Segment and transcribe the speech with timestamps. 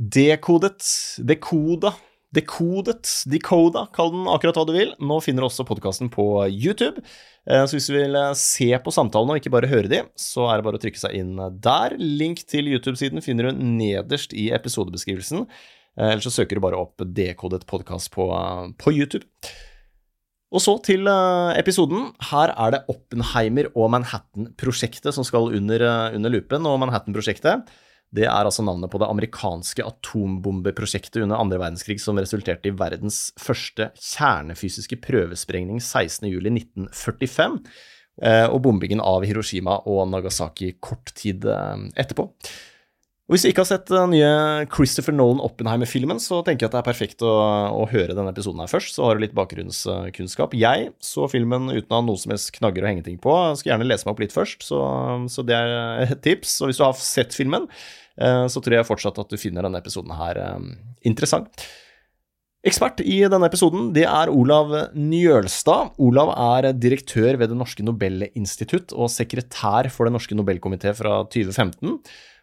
[0.00, 0.80] Dekodet,
[1.28, 1.90] dekoda,
[2.32, 4.94] dekodet, decoda, kall den akkurat hva du vil.
[4.96, 7.02] Nå finner du også podkasten på YouTube.
[7.44, 10.46] Eh, så hvis du vil eh, se på samtalene og ikke bare høre de, så
[10.48, 11.98] er det bare å trykke seg inn der.
[12.00, 15.44] Link til YouTube-siden finner du nederst i episodebeskrivelsen.
[16.00, 18.30] Eh, eller så søker du bare opp Dekodet podkast på,
[18.80, 19.28] på YouTube.
[20.48, 21.12] Og så til
[21.60, 22.08] episoden.
[22.32, 25.84] Her er det Oppenheimer og Manhattan-prosjektet som skal under,
[26.16, 26.64] under lupen.
[26.64, 27.68] Og Manhattan-prosjektet
[28.16, 33.28] det er altså navnet på det amerikanske atombombeprosjektet under andre verdenskrig som resulterte i verdens
[33.38, 37.60] første kjernefysiske prøvesprengning 16.07.1945,
[38.26, 42.26] eh, og bombingen av Hiroshima og Nagasaki kort tid eh, etterpå.
[43.30, 44.30] Og Hvis du ikke har sett den nye
[44.74, 47.30] Christopher Nolan Oppenheimer-filmen, så tenker jeg at det er perfekt å,
[47.78, 50.56] å, høre denne episoden her først, så har du litt bakgrunnskunnskap.
[50.58, 53.30] Jeg så filmen uten å ha noe som helst knagger å henge ting på.
[53.52, 54.82] Jeg skal gjerne lese meg opp litt først, så,
[55.30, 56.58] så det er et tips.
[56.58, 57.70] Og hvis du har sett filmen,
[58.20, 60.58] Eh, så tror jeg fortsatt at du finner denne episoden her eh,
[61.08, 61.64] interessant.
[62.66, 65.94] Ekspert i denne episoden det er Olav Njølstad.
[66.02, 71.96] Olav er direktør ved Det norske Nobelinstitutt og sekretær for Det norske Nobelkomité fra 2015.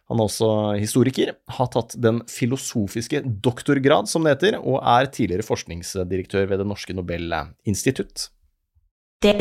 [0.08, 0.46] Han er også
[0.80, 6.66] historiker, har tatt den filosofiske doktorgrad, som det heter, og er tidligere forskningsdirektør ved Det
[6.70, 8.30] norske Nobelinstitutt.
[9.20, 9.38] Det er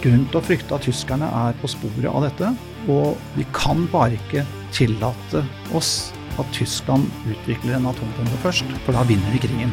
[0.00, 2.54] grunn til å frykte at tyskerne er på sporet av dette.
[2.88, 5.44] Og vi kan bare ikke tillate
[5.76, 9.72] oss at Tyskland utvikler en atombombe først, for da vinner vi krigen.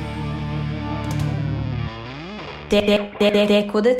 [2.73, 3.99] Dekodet.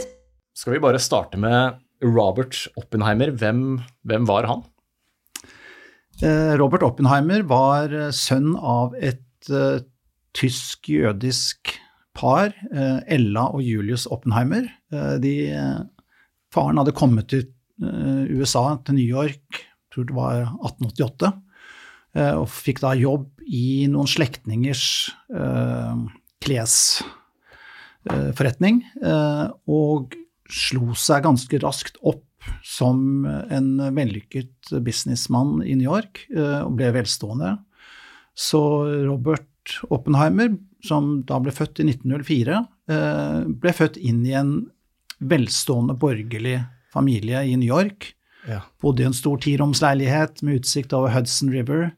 [0.58, 3.34] Skal vi bare starte med Robert Oppenheimer.
[3.40, 4.66] Hvem, hvem var han?
[6.22, 9.80] Eh, Robert Oppenheimer var eh, sønn av et uh,
[10.38, 11.74] tysk-jødisk
[12.14, 12.54] par,
[13.10, 14.68] Ella og Julius Oppenheimer.
[15.22, 15.32] De,
[16.54, 17.48] faren hadde kommet til
[17.82, 21.32] Eh, USA, til New York, tror det var 1888,
[22.16, 25.96] eh, og fikk da jobb i noen slektningers eh,
[26.44, 28.84] klesforretning,
[29.68, 30.16] og
[30.52, 32.26] slo seg ganske raskt opp
[32.68, 37.54] som en vellykket businessmann i New York, og ble velstående.
[38.36, 38.60] Så
[39.06, 42.60] Robert Oppenheimer, som da ble født i 1904,
[43.48, 44.52] ble født inn i en
[45.24, 46.58] velstående borgerlig
[46.94, 48.12] familie i New York.
[48.48, 48.62] Ja.
[48.82, 51.92] Bodde i en stor tiromsleilighet med utsikt over Hudson River.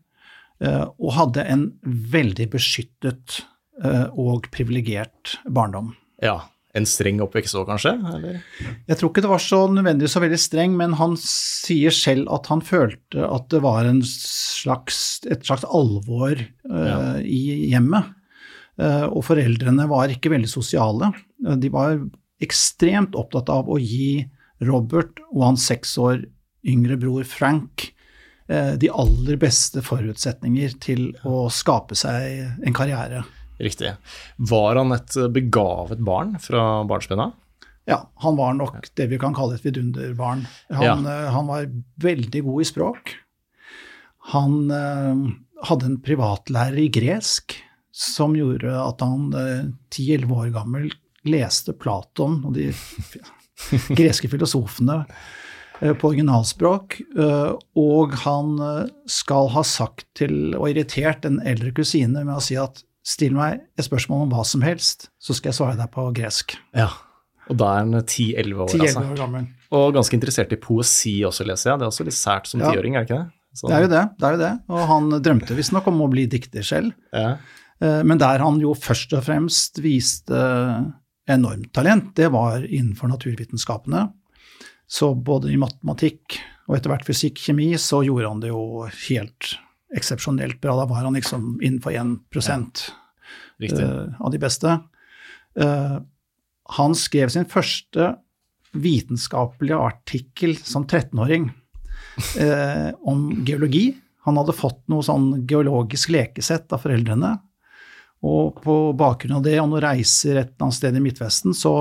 [0.63, 3.41] Eh, og hadde en veldig beskyttet
[3.83, 5.93] eh, og privilegert barndom.
[6.23, 6.45] Ja,
[6.75, 7.93] En streng oppvekst òg, kanskje?
[8.17, 8.41] Eller?
[8.89, 12.49] Jeg tror ikke det var så nødvendig så veldig streng, men han sier selv at
[12.51, 14.99] han følte at det var slags,
[15.31, 16.99] et slags alvor uh, ja.
[17.23, 18.11] i hjemmet.
[18.75, 21.13] Uh, og foreldrene var ikke veldig sosiale.
[21.63, 22.01] De var
[22.43, 24.25] ekstremt opptatt av å gi
[24.63, 26.25] Robert og hans seks år
[26.65, 27.89] yngre bror Frank
[28.49, 33.23] eh, de aller beste forutsetninger til å skape seg en karriere.
[33.61, 33.93] Riktig.
[34.51, 37.35] Var han et begavet barn fra barnsben av?
[37.85, 40.47] Ja, han var nok det vi kan kalle et vidunderbarn.
[40.73, 41.13] Han, ja.
[41.13, 41.69] Eh, han var
[42.01, 43.13] veldig god i språk.
[44.33, 45.27] Han uh,
[45.69, 47.53] hadde en privatlærer i gresk
[47.95, 49.27] som gjorde at han
[49.93, 50.87] ti-elleve uh, år gammel
[51.25, 52.69] leste Platon og de
[53.99, 55.01] greske filosofene
[55.81, 56.99] eh, på originalspråk.
[57.17, 57.51] Eh,
[57.81, 62.59] og han eh, skal ha sagt til og irritert en eldre kusine med å si
[62.59, 66.07] at still meg et spørsmål om hva som helst, så skal jeg svare deg på
[66.17, 66.57] gresk.
[66.75, 66.89] Ja,
[67.45, 69.03] Og da er han 10-11 år, 10 altså.
[69.05, 69.47] år gammel.
[69.77, 71.81] Og ganske interessert i poesi også, leser jeg.
[71.81, 73.03] Det er også litt sært som tiåring, ja.
[73.03, 73.31] er det ikke det?
[73.55, 73.69] Så.
[73.69, 74.01] Det er jo det.
[74.17, 74.53] det er jo det.
[74.73, 76.95] Og han drømte visstnok om å bli dikter selv.
[77.15, 77.37] Ja.
[77.79, 80.41] Men der han jo først og fremst viste
[81.31, 84.07] enormt talent, det var innenfor naturvitenskapene.
[84.87, 88.65] Så både i matematikk og etter hvert fysikk, kjemi, så gjorde han det jo
[89.07, 89.55] helt
[89.95, 90.75] eksepsjonelt bra.
[90.79, 92.17] Da var han liksom innenfor 1
[93.57, 93.81] ja.
[93.81, 94.79] uh, av de beste.
[95.59, 95.99] Uh,
[96.75, 98.15] han skrev sin første
[98.75, 103.93] vitenskapelige artikkel som 13-åring uh, eh, om geologi.
[104.25, 107.35] Han hadde fått noe sånn geologisk lekesett av foreldrene.
[108.25, 111.71] Og på bakgrunn av det og noen reiser et eller annet sted i Midtvesten, så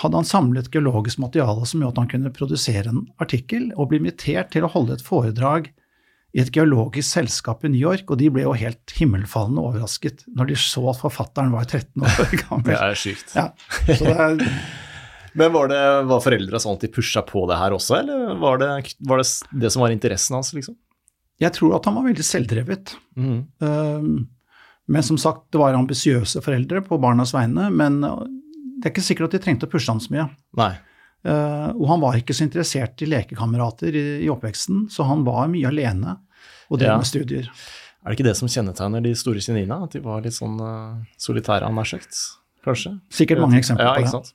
[0.00, 4.00] hadde han samlet geologisk materiale som gjorde at han kunne produsere en artikkel og bli
[4.00, 5.68] invitert til å holde et foredrag
[6.30, 10.52] i et geologisk selskap i New York, og de ble jo helt himmelfallende overrasket når
[10.52, 12.70] de så at forfatteren var 13 år gammel.
[12.70, 13.34] Det er sykt.
[13.34, 13.48] Ja,
[13.88, 14.44] så det er...
[15.38, 15.78] Men var, det,
[16.10, 18.70] var foreldra sånn at de pusha på det her også, eller var det,
[19.06, 19.26] var det
[19.62, 20.74] det som var interessen hans, liksom?
[21.40, 22.96] Jeg tror at han var veldig selvdrevet.
[23.14, 23.36] Mm.
[23.62, 24.08] Um,
[24.90, 29.30] men som sagt, det var ambisiøse foreldre på barnas vegne, men det er ikke sikkert
[29.30, 30.26] at de trengte å pushe han så mye.
[30.58, 30.72] Nei.
[31.26, 35.50] Uh, og han var ikke så interessert i lekekamerater i, i oppveksten, så han var
[35.52, 36.16] mye alene
[36.70, 36.96] og drev Ja.
[37.00, 37.48] med studier.
[38.00, 39.76] Er det ikke det som kjennetegner de store geniene?
[39.84, 42.16] At de var litt sånn uh, solitære, han nær sagt?
[42.64, 42.94] Kanskje?
[43.12, 44.12] Sikkert mange eksempler ja, på det.
[44.12, 44.32] sant?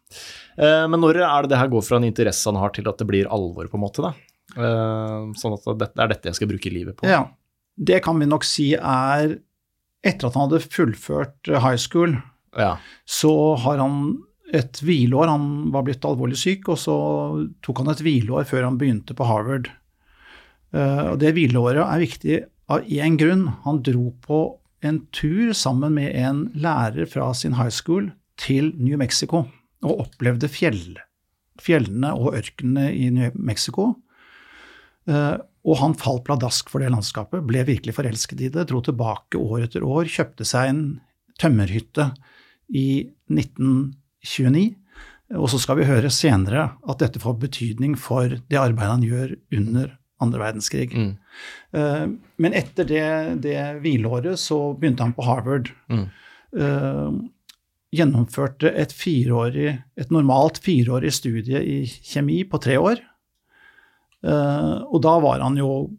[0.57, 3.01] Uh, men når er det det her går fra en interesse han har, til at
[3.01, 4.05] det blir alvor, på en måte?
[4.05, 4.13] da?
[4.55, 7.09] Uh, sånn at det er dette jeg skal bruke livet på?
[7.09, 7.23] Ja,
[7.81, 9.39] det kan vi nok si er
[10.05, 12.11] Etter at han hadde fullført eh, high school,
[12.53, 12.75] Ja.
[13.09, 14.19] så har han
[14.53, 15.31] et hvileår.
[15.31, 16.97] Han var blitt alvorlig syk, og så
[17.65, 19.71] tok han et hvileår før han begynte på Harvard.
[20.75, 22.37] Eh, Og det hvileåret er viktig
[22.71, 23.47] av én grunn.
[23.65, 28.97] Han dro på en tur sammen med en lærer fra sin high school til New
[28.99, 29.47] Mexico
[29.85, 30.97] og opplevde fjell,
[31.61, 33.93] fjellene og ørkenene i New Mexico.
[35.09, 39.39] Eh, og han falt pladask for det landskapet, ble virkelig forelsket i det, dro tilbake
[39.39, 40.83] år etter år, kjøpte seg en
[41.41, 42.11] tømmerhytte
[42.69, 43.09] i
[44.25, 44.73] 1929.
[45.33, 49.31] Og så skal vi høre senere at dette får betydning for det arbeidet han gjør
[49.57, 50.91] under andre verdenskrig.
[50.93, 51.13] Mm.
[51.75, 52.05] Uh,
[52.37, 53.05] Men etter det,
[53.43, 55.71] det hvileåret så begynte han på Harvard.
[55.89, 56.05] Mm.
[56.55, 57.17] Uh,
[57.95, 63.01] Gjennomførte et, fireårig, et normalt fireårig studie i kjemi på tre år.
[64.25, 65.91] Uh, Og da var han jo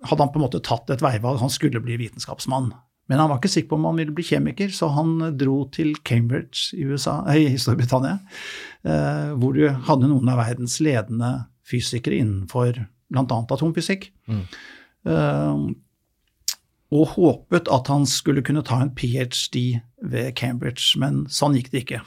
[0.00, 2.70] Hadde han på en måte tatt et veivalg, han skulle bli vitenskapsmann.
[3.10, 5.96] Men han var ikke sikker på om han ville bli kjemiker, så han dro til
[6.06, 8.20] Cambridge i, USA, i Storbritannia,
[8.86, 11.32] eh, hvor du hadde noen av verdens ledende
[11.66, 12.78] fysikere innenfor
[13.10, 13.24] bl.a.
[13.26, 14.12] atomfysikk.
[14.30, 14.44] Mm.
[15.10, 15.64] Eh,
[16.90, 19.64] og håpet at han skulle kunne ta en ph.d.
[20.02, 22.04] ved Cambridge, men sånn gikk det ikke.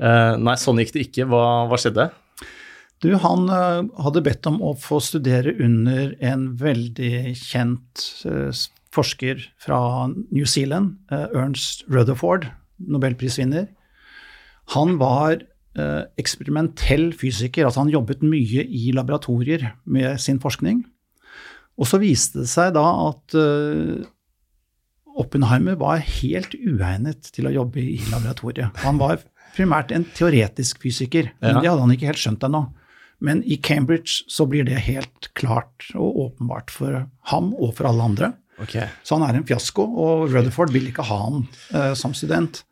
[0.00, 1.28] Eh, nei, sånn gikk det ikke.
[1.32, 2.10] Hva, hva skjedde?
[3.04, 8.08] Du, han eh, hadde bedt om å få studere under en veldig kjent
[8.96, 9.78] forsker fra
[10.08, 12.48] New Zealand, eh, Ernst Rutherford,
[12.78, 13.68] nobelprisvinner.
[14.74, 15.38] Han var
[15.76, 20.84] eh, eksperimentell fysiker, altså han jobbet mye i laboratorier med sin forskning.
[21.76, 24.04] Og så viste det seg da at eh,
[25.16, 28.82] Oppenheimer var helt uegnet til å jobbe i laboratoriet.
[28.84, 29.22] Han var
[29.56, 32.66] primært en teoretisk fysiker, men det hadde han ikke helt skjønt ennå.
[33.24, 38.10] Men i Cambridge så blir det helt klart og åpenbart for ham og for alle
[38.10, 38.28] andre.
[38.62, 38.76] Ok.
[39.04, 41.44] Så han er en fiasko, og Rutherford vil ikke ha han
[41.74, 42.62] uh, som student.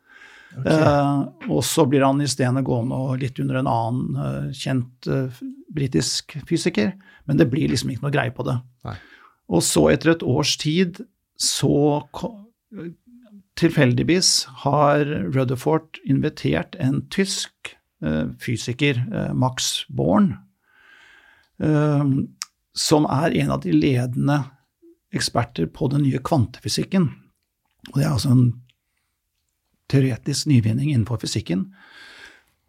[0.55, 1.17] Eh,
[1.51, 5.41] og så blir han isteden gående og litt under en annen uh, kjent uh,
[5.75, 6.93] britisk fysiker,
[7.27, 8.55] men det blir liksom ikke noe greie på det.
[8.87, 8.95] Nei.
[9.51, 11.03] Og så etter et års tid
[11.35, 11.75] så
[13.55, 14.29] Tilfeldigvis
[14.65, 17.69] har Rutherford invitert en tysk
[18.43, 18.97] fysiker,
[19.31, 20.33] Max Born,
[22.75, 24.41] som er en av de ledende
[25.15, 27.09] eksperter på den nye kvantefysikken.
[27.91, 28.47] Og det er altså en
[29.91, 31.67] teoretisk nyvinning innenfor fysikken.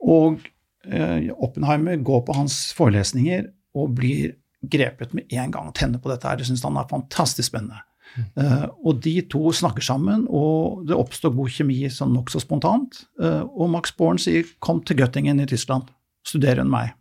[0.04, 0.42] Og
[0.84, 6.28] eh, Oppenheimer går på hans forelesninger og blir grepet med en gang tenner på dette
[6.28, 6.38] her.
[6.38, 7.82] Det syns han er fantastisk spennende.
[8.16, 13.02] Eh, og de to snakker sammen, og det oppstår god kjemi sånn nokså spontant.
[13.20, 15.90] Eh, og Max Born sier 'kom til Göttingen i Tyskland,
[16.24, 16.94] studer under meg'.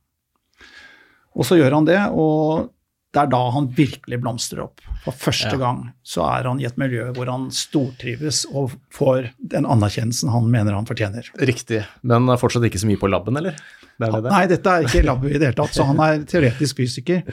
[1.35, 2.71] Og så gjør han det, og
[3.15, 4.81] det er da han virkelig blomstrer opp.
[5.05, 5.59] For første Ja.
[5.61, 10.49] gang så er han i et miljø hvor han stortrives og får den anerkjennelsen han
[10.51, 11.29] mener han fortjener.
[11.39, 11.85] Riktig.
[12.03, 13.55] Men er fortsatt ikke så mye på laben, eller?
[13.95, 14.31] Det det?
[14.31, 17.23] Nei, dette er ikke lab i det hele tatt, så han er teoretisk fysiker.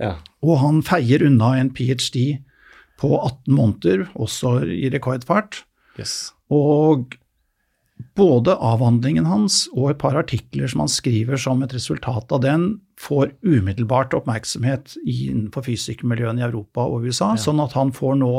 [0.00, 0.14] Ja.
[0.42, 2.38] Og han feier unna en ph.d.
[3.00, 5.64] på 18 måneder, også i rekordfart.
[5.98, 6.32] Yes.
[6.50, 7.12] Og
[8.16, 12.80] både avhandlingen hans og et par artikler som han skriver som et resultat av den,
[13.00, 18.34] får umiddelbart oppmerksomhet innenfor fysikermiljøene i Europa og USA, sånn at han får nå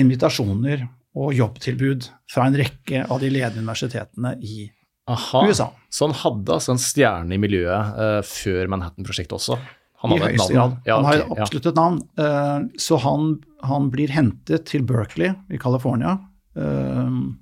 [0.00, 4.66] invitasjoner og jobbtilbud fra en rekke av de ledende universitetene i
[5.12, 5.44] Aha.
[5.46, 5.70] USA.
[5.92, 9.58] Så han hadde altså en stjerne i miljøet uh, før Manhattan-prosjektet også?
[10.02, 10.74] Han I høyeste grad.
[10.88, 12.00] Ja, han har okay, absolutt et navn.
[12.18, 16.18] Uh, Så han, han blir hentet til Berkeley i California,
[16.56, 17.36] Uh,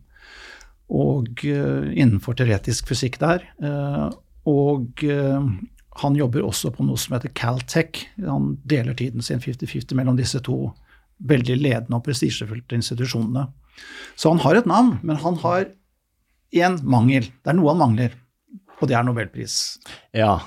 [0.91, 3.45] og innenfor teoretisk fysikk der.
[4.51, 5.05] Og
[6.03, 8.07] han jobber også på noe som heter Caltech.
[8.23, 10.73] Han deler tiden sin 50-50 mellom disse to
[11.25, 13.47] veldig ledende og prestisjefylte institusjonene.
[14.19, 15.69] Så han har et navn, men han har
[16.55, 17.31] én mangel.
[17.43, 18.17] Det er noe han mangler,
[18.81, 19.57] og det er nobelpris.
[20.15, 20.39] Ja.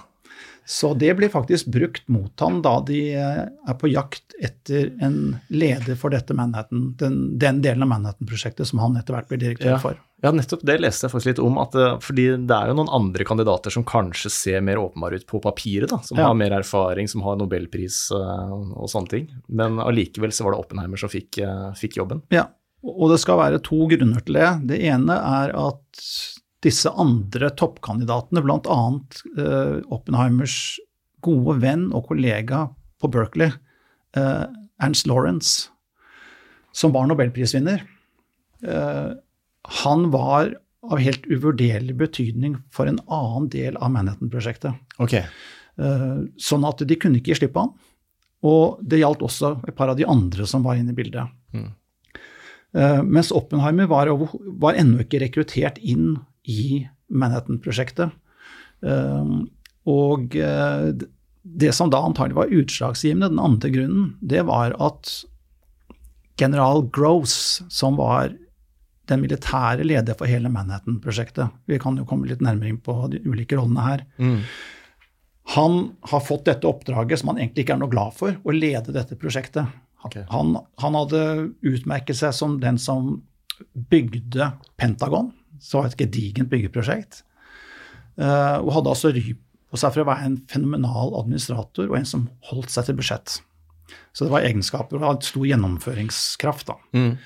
[0.68, 5.38] Så det blir faktisk brukt mot han da de eh, er på jakt etter en
[5.50, 9.72] leder for dette Manhattan, den, den delen av Manhattan-prosjektet som han etter hvert blir direktør
[9.78, 9.78] Ja.
[9.80, 9.96] for.
[10.26, 11.58] Ja, nettopp det leste jeg faktisk litt om.
[11.62, 15.40] At, fordi det er jo noen andre kandidater som kanskje ser mer åpenbare ut på
[15.44, 16.28] papiret, da, som Ja.
[16.28, 19.28] har mer erfaring, som har nobelpris eh, og sånne ting.
[19.48, 22.24] Men allikevel så var det Oppenheimer som fikk, eh, fikk jobben.
[22.34, 22.48] Ja,
[22.84, 24.52] og det skal være to grunner til det.
[24.74, 26.04] Det ene er at
[26.66, 28.80] disse andre toppkandidatene, bl.a.
[29.38, 30.80] Uh, Oppenheimers
[31.26, 32.68] gode venn og kollega
[33.02, 33.52] på Berkeley,
[34.18, 34.46] eh,
[34.82, 35.70] Ernst Lawrence,
[36.78, 37.82] som var nobelprisvinner,
[38.64, 39.10] eh,
[39.84, 40.54] han var
[40.88, 44.78] av helt uvurderlig betydning for en annen del av Manhattan-prosjektet.
[45.04, 45.14] Ok.
[45.18, 47.74] Eh, Sånn at de kunne ikke gi slipp på han.
[48.48, 51.28] Og det gjaldt også et par av de andre som var inne i bildet.
[51.54, 51.72] Mm.
[52.78, 56.16] Eh, Mens Oppenheimer var, over- var ennå ikke rekruttert inn
[56.48, 58.12] i Manhattan-prosjektet.
[58.84, 59.38] Eh,
[59.88, 60.89] Og eh,
[61.48, 65.12] det som da antagelig var utslagsgivende, den andre grunnen, det var at
[66.38, 68.34] general Gross, som var
[69.08, 73.22] den militære leder for hele Manhattan-prosjektet Vi kan jo komme litt nærmere inn på de
[73.24, 74.04] ulike rollene her.
[74.20, 74.42] Mm.
[75.56, 75.77] Han
[76.12, 79.16] har fått dette oppdraget, som han egentlig ikke er noe glad for, å lede dette
[79.16, 79.72] prosjektet.
[80.04, 80.51] Han, han,
[80.84, 81.22] han hadde
[81.63, 83.22] utmerket seg som den som
[83.89, 87.24] bygde Pentagon, så var det et gedigent byggeprosjekt,
[88.18, 89.36] eh, og hadde altså ry
[89.68, 93.42] på seg for å være en fenomenal administrator og en som holdt seg til budsjett.
[94.16, 96.68] Så det var egenskaper og hadde stor gjennomføringskraft.
[96.72, 96.76] da.
[96.94, 97.18] Mm.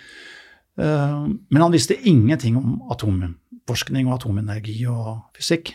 [0.82, 5.74] Eh, Men han visste ingenting om atomforskning og atomenergi og fysikk.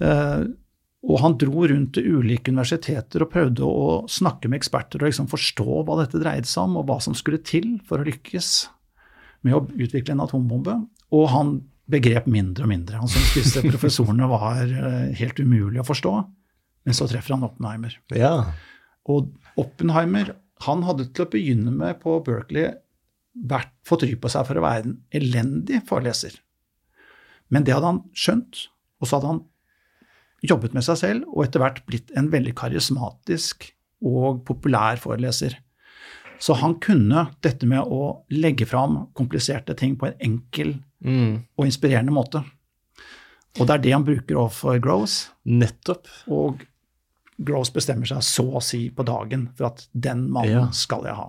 [0.00, 0.44] Eh,
[1.08, 5.28] Og han dro rundt til ulike universiteter og prøvde å snakke med eksperter og liksom
[5.30, 8.68] forstå hva dette dreide seg om, og hva som skulle til for å lykkes
[9.44, 10.74] med å utvikle en atombombe.
[11.14, 11.52] Og han
[11.88, 12.98] begrep mindre og mindre.
[13.00, 16.12] Han syntes disse professorene var eh, helt umulig å forstå.
[16.88, 17.96] Men så treffer han Oppenheimer.
[18.16, 18.34] Ja.
[19.08, 20.34] Og Oppenheimer
[20.66, 22.72] han hadde til å begynne med på Berkeley
[23.48, 26.34] vært, fått ry på seg for å være en elendig foreleser.
[27.54, 28.66] Men det hadde han skjønt,
[28.98, 29.44] og så hadde han
[30.48, 33.70] jobbet med seg selv og etter hvert blitt en veldig karismatisk
[34.06, 35.56] og populær foreleser.
[36.38, 41.44] Så han kunne dette med å legge fram kompliserte ting på en enkel Mm.
[41.56, 42.40] og inspirerende måte.
[43.60, 45.28] Og det er det han bruker overfor Gross.
[45.46, 46.08] Nettopp.
[46.26, 46.64] Og
[47.38, 50.70] Gross bestemmer seg så å si på dagen for at den mannen Ja.
[50.74, 51.28] skal jeg ha.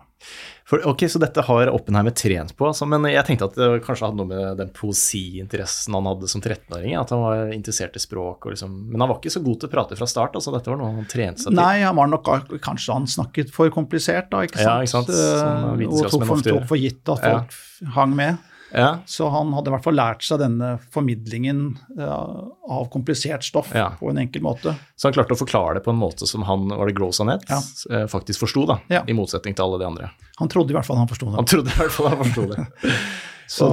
[0.66, 4.08] For, ok, Så dette har Oppenheimer trent på, altså, men jeg tenkte at det kanskje
[4.10, 8.46] hadde noe med den poesiinteressen han hadde som 13-åring, at han var interessert i språk
[8.46, 10.70] og liksom Men han var ikke så god til å prate fra start, altså dette
[10.74, 11.60] var noe han trente seg til.
[11.62, 12.28] Nei, han var nok
[12.66, 14.68] kanskje han snakket for komplisert, da, ikke sant?
[14.68, 18.38] Ja, ikke sant, Eh, og tok for, tok for gitt at folk hang med.
[18.74, 21.62] Ja, Så han hadde i hvert fall lært seg denne formidlingen
[21.98, 22.06] eh,
[22.70, 23.88] av komplisert stoff Ja.
[24.00, 24.76] på en enkel måte.
[24.96, 27.62] Så han klarte å forklare det på en måte som han, var det Gross Ja.
[27.90, 30.12] eh, faktisk forsto, da, i motsetning til alle de andre.
[30.38, 31.36] Han trodde i hvert fall han forsto det.
[31.42, 32.68] Han trodde i hvert fall han forsto det.
[33.50, 33.66] Så,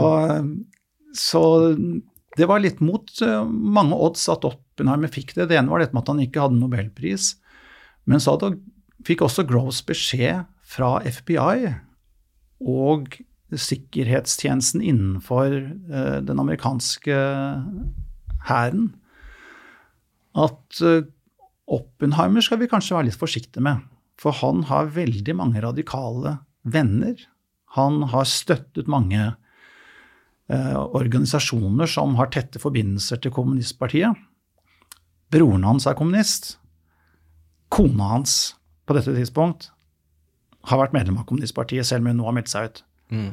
[1.12, 1.42] så
[2.36, 5.48] det var litt mot eh, mange odds at Oppenheimer fikk det.
[5.50, 7.34] Det ene var dette med at han ikke hadde nobelpris.
[8.08, 8.54] Men så hadde,
[9.04, 11.74] fikk også Gross beskjed fra FBI
[12.64, 13.18] og
[13.52, 17.18] sikkerhetstjenesten innenfor eh, den amerikanske
[18.48, 18.88] hæren
[20.36, 21.06] at eh,
[21.66, 23.80] Oppenheimer skal vi kanskje være litt forsiktige med.
[24.22, 27.18] For han har veldig mange radikale venner.
[27.74, 34.14] Han har støttet mange eh, organisasjoner som har tette forbindelser til kommunistpartiet.
[35.34, 36.54] Broren hans er kommunist.
[37.74, 38.54] Kona hans
[38.86, 39.72] på dette tidspunkt
[40.70, 42.84] har vært medlem av kommunistpartiet, selv om hun nå har meldt seg ut.
[43.12, 43.30] Mm.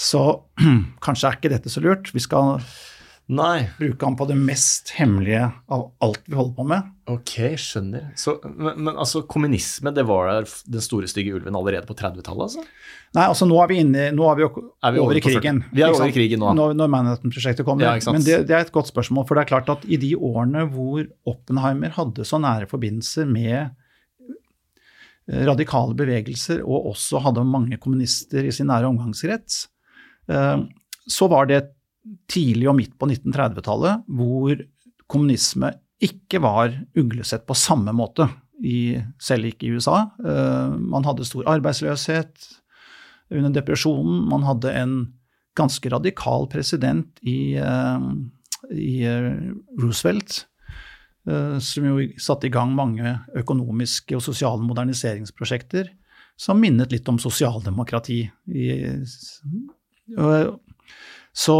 [0.00, 0.22] Så
[1.04, 2.12] kanskje er ikke dette så lurt.
[2.14, 2.60] Vi skal
[3.30, 6.88] Nei, bruke ham på det mest hemmelige av alt vi holder på med.
[7.10, 8.08] ok, skjønner.
[8.18, 12.48] Så, men, men altså, kommunisme, det var der den store stygge ulven allerede på 30-tallet,
[12.48, 12.64] altså?
[13.14, 14.50] Nei, altså nå er vi, inne, nå er vi Er
[14.96, 15.62] vi over over i krigen.
[15.70, 16.50] Vi er over i krigen nå.
[16.58, 17.86] Når, når Manhattan-prosjektet kommer.
[17.86, 18.12] Ja.
[18.14, 20.66] Men det, det er et godt spørsmål, for det er klart at i de årene
[20.74, 23.76] hvor Oppenheimer hadde så nære forbindelser med
[25.30, 29.64] radikale bevegelser, og også hadde mange kommunister i sin nære omgangskrets,
[30.30, 30.64] eh,
[31.10, 31.62] så var det
[32.30, 34.62] tidlig og midt på 1930-tallet hvor
[35.10, 38.28] kommunisme ikke var uglesett på samme måte,
[38.60, 40.10] i, selv ikke i USA.
[40.20, 42.48] Eh, Man hadde stor arbeidsløshet
[43.32, 44.26] under depresjonen.
[44.28, 44.94] Man hadde en
[45.56, 48.04] ganske radikal president i, eh,
[48.74, 49.30] i eh,
[49.80, 50.49] Roosevelt, eh,
[51.60, 55.90] som jo satte i gang mange økonomiske og sosiale moderniseringsprosjekter
[56.40, 58.22] som minnet litt om sosialdemokrati.
[58.48, 58.68] I,
[60.16, 60.60] og-
[61.36, 61.56] så,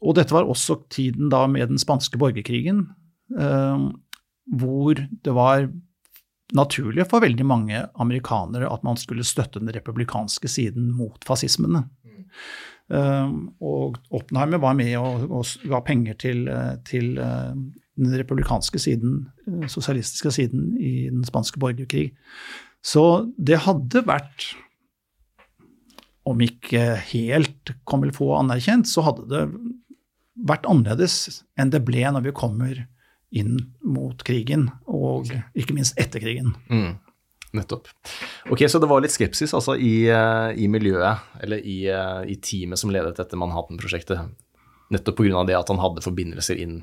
[0.00, 2.86] og dette var også tiden da med den spanske borgerkrigen.
[3.38, 3.84] Eh,
[4.58, 5.68] hvor det var
[6.54, 11.86] naturlig for veldig mange amerikanere at man skulle støtte den republikanske siden mot fascismene.
[12.92, 16.42] Um, og Oppenheimer var med og, og ga penger til,
[16.84, 17.14] til
[17.96, 19.24] den republikanske siden,
[19.70, 22.10] sosialistiske siden i den spanske borgerkrig.
[22.84, 24.50] Så det hadde vært
[26.24, 29.44] om ikke helt comme il faut anerkjent, så hadde det
[30.48, 32.84] vært annerledes enn det ble når vi kommer
[33.34, 36.54] inn mot krigen, og ikke minst etter krigen.
[36.70, 36.94] Mm.
[37.54, 37.88] Nettopp.
[38.50, 42.34] Ok, Så det var litt skepsis altså i, eh, i miljøet, eller i, eh, i,
[42.42, 44.18] teamet som ledet dette Manhattan-prosjektet,
[44.90, 45.46] nettopp pga.
[45.46, 46.82] det at han hadde forbindelser inn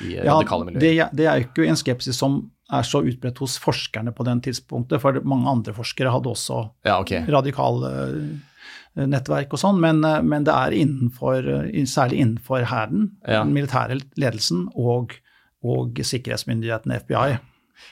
[0.00, 0.82] i ja, radikale miljøer?
[0.82, 4.42] Det, det er jo ikke en skepsis som er så utbredt hos forskerne på den
[4.44, 7.24] tidspunktet, for mange andre forskere hadde også ja, okay.
[7.26, 11.50] radikale eh, nettverk og sånn, men, men, det er innenfor,
[11.90, 13.42] særlig innenfor hæren, ja.
[13.42, 15.18] den militære ledelsen og
[15.66, 17.36] og sikkerhetsmyndigheten FBI.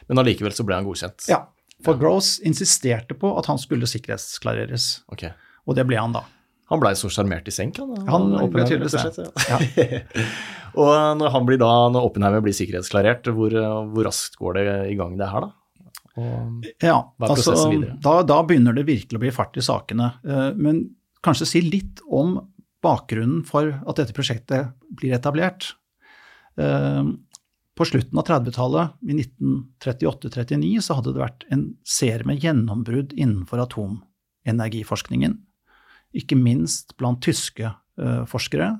[0.08, 1.28] Men allikevel så ble han godkjent?
[1.30, 1.44] Ja.
[1.84, 2.02] For ja.
[2.02, 4.88] Gross insisterte på at han skulle sikkerhetsklareres.
[5.12, 5.34] Okay.
[5.68, 6.24] Og det ble han da.
[6.68, 8.08] Han blei så sjarmert i senk, han.
[8.08, 9.28] Han ble tydeligvis det.
[9.48, 9.60] Ja.
[10.82, 14.98] og når, han blir da, når Oppenheimer blir sikkerhetsklarert, hvor, hvor, raskt går det i
[14.98, 15.54] gang det her, da?
[16.82, 17.54] Ja, altså,
[18.02, 20.10] da, da, begynner det virkelig å bli fart i sakene.
[20.26, 20.82] Eh, men
[21.24, 22.40] kanskje si litt om
[22.82, 25.72] bakgrunnen for at dette prosjektet blir etablert.
[26.58, 27.04] Eh,
[27.78, 33.62] på slutten av 30-tallet, i 1938-39, så hadde det vært en serie med gjennombrudd innenfor
[33.62, 35.38] atomenergiforskningen.
[36.16, 38.72] Ikke minst blant tyske uh, forskere,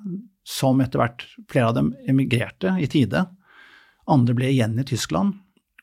[0.49, 3.26] som etter hvert, flere av dem, emigrerte i tide.
[4.08, 5.37] Andre ble igjen i Tyskland.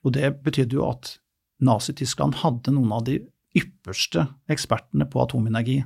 [0.06, 1.18] Og det betydde jo at
[1.66, 3.20] Nazi-Tyskland hadde noen av de
[3.56, 5.80] ypperste ekspertene på atomenergi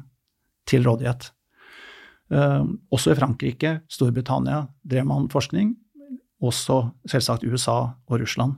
[0.69, 1.29] til rådighet.
[2.31, 2.63] Uh,
[2.93, 5.75] også i Frankrike, Storbritannia, drev man forskning
[6.39, 8.53] også selvsagt USA og Russland,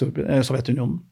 [0.00, 1.02] eh, Sovjetunionen.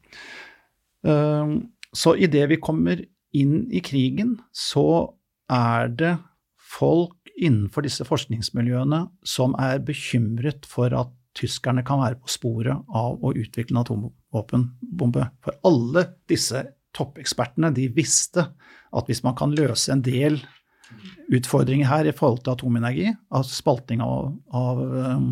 [1.93, 3.01] Så idet vi kommer
[3.37, 5.13] inn i krigen, så
[5.51, 6.15] er det
[6.57, 13.21] folk innenfor disse forskningsmiljøene som er bekymret for at tyskerne kan være på sporet av
[13.21, 15.27] å utvikle en atomvåpenbombe.
[15.45, 16.63] For alle disse
[16.97, 20.39] toppekspertene de visste at hvis man kan løse en del
[21.33, 25.29] utfordringer her i forhold til atomenergi, altså spalting av, av um,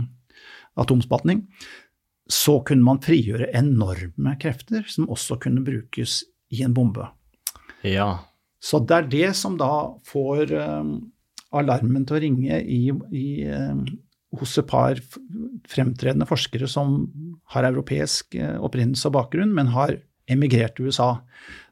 [0.82, 1.46] atomspaltning,
[2.30, 7.08] så kunne man frigjøre enorme krefter som også kunne brukes i en bombe.
[7.86, 8.26] Ja.
[8.66, 9.70] Så det er det som da
[10.08, 10.96] får um,
[11.56, 12.82] alarmen til å ringe i,
[13.14, 13.84] i, um,
[14.40, 15.00] hos et par
[15.70, 17.04] fremtredende forskere som
[17.54, 20.00] har europeisk uh, opprinnelse og bakgrunn, men har
[20.32, 21.12] emigrert til USA.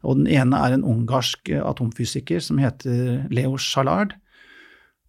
[0.05, 4.13] Og den ene er en ungarsk uh, atomfysiker som heter Leo Szalard.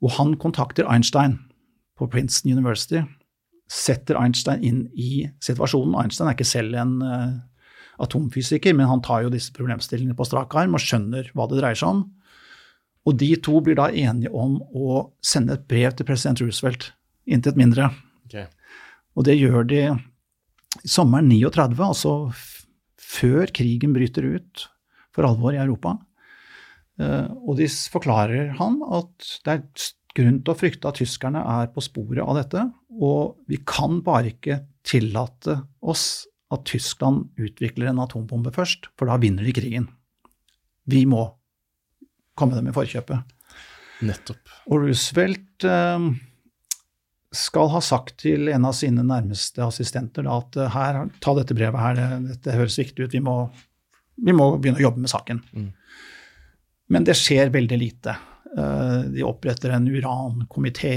[0.00, 1.38] Og han kontakter Einstein
[1.98, 3.04] på Princeton University
[3.70, 5.96] setter Einstein inn i situasjonen.
[6.00, 7.34] Einstein er ikke selv en uh,
[8.02, 11.78] atomfysiker, men han tar jo disse problemstillingene på strak arm og skjønner hva det dreier
[11.78, 12.04] seg om.
[13.04, 16.90] Og de to blir da enige om å sende et brev til president Roosevelt,
[17.28, 17.90] intet mindre.
[18.26, 18.48] Okay.
[19.14, 19.82] Og det gjør de
[20.88, 22.14] sommeren 39, altså
[22.98, 24.64] før krigen bryter ut
[25.14, 25.98] for alvor i Europa.
[27.00, 29.62] Uh, og de forklarer han at det er
[30.14, 34.30] grunn til å frykte at tyskerne er på sporet av dette, og vi kan bare
[34.30, 39.88] ikke tillate oss at Tyskland utvikler en atombombe først, for da vinner de krigen.
[40.90, 41.26] Vi må
[42.38, 43.34] komme dem i forkjøpet.
[44.04, 44.50] Nettopp.
[44.68, 46.08] Og Roosevelt eh,
[47.34, 51.80] skal ha sagt til en av sine nærmeste assistenter at eh, her, ta dette brevet
[51.80, 53.38] her, det, dette høres viktig ut, vi må,
[54.20, 55.42] vi må begynne å jobbe med saken.
[55.54, 55.72] Mm.
[56.92, 58.18] Men det skjer veldig lite.
[58.58, 60.96] Eh, de oppretter en urankomité,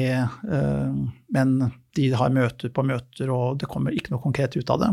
[1.33, 1.57] men
[1.97, 4.91] de har møter på møter, og det kommer ikke noe konkret ut av det.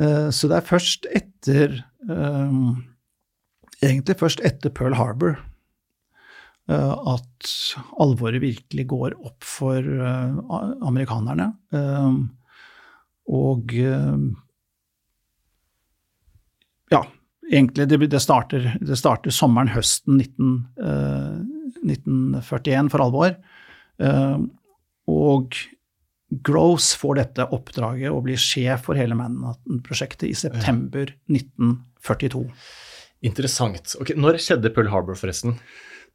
[0.00, 1.80] Eh, så det er først etter
[3.80, 5.34] Egentlig først etter Pearl Harbor
[6.70, 7.50] at
[8.00, 9.84] alvoret virkelig går opp for
[10.88, 11.46] amerikanerne.
[13.28, 13.74] Og
[16.90, 17.02] ja,
[17.50, 21.40] egentlig det, det, starter, det starter sommeren, høsten 19, uh,
[21.86, 23.36] 1941 for alvor.
[24.00, 24.46] Uh,
[25.10, 25.58] og
[26.30, 32.44] Gross får dette oppdraget og blir sjef for hele Manhattan-prosjektet i september 1942.
[33.26, 33.96] Interessant.
[34.00, 35.58] Okay, Når skjedde Pearl Harbor, forresten?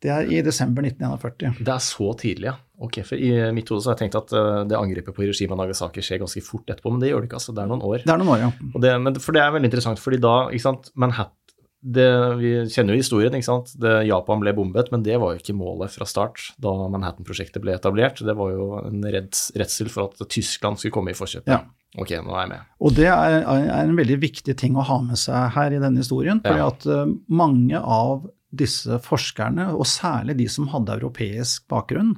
[0.04, 1.60] Det er i desember 1941.
[1.65, 2.56] Det er så tidlig, ja.
[2.84, 5.56] Ok, for I mitt hode så har jeg tenkt at uh, det angrepet på Hiroshima
[5.56, 7.39] og Nagasaki skjer ganske fort etterpå, men det gjør det ikke.
[7.39, 7.56] altså.
[7.56, 8.04] Det er noen år.
[8.04, 8.51] Det er noen år, ja.
[8.84, 11.44] Det, men, for det er veldig interessant, fordi da ikke sant, Manhattan
[11.86, 12.08] det,
[12.39, 13.74] Vi kjenner jo historien, ikke sant.
[13.78, 17.76] Det, Japan ble bombet, men det var jo ikke målet fra start da Manhattan-prosjektet ble
[17.78, 18.24] etablert.
[18.26, 21.52] Det var jo en redsel for at Tyskland skulle komme i forkjøpet.
[21.54, 21.62] Ja.
[22.02, 22.71] Ok, nå er jeg med.
[22.84, 26.02] Og det er, er, en veldig viktig ting å ha med seg her i denne
[26.02, 26.41] historien.
[26.43, 26.71] fordi Ja.
[26.74, 32.15] at eh, mange av disse forskerne, og særlig de som hadde europeisk bakgrunn,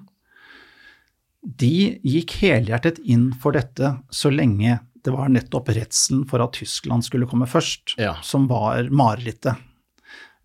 [1.43, 7.05] de gikk helhjertet inn for dette så lenge det var nettopp redselen for at Tyskland
[7.05, 8.15] skulle komme først, Ja.
[8.23, 9.55] som var marerittet.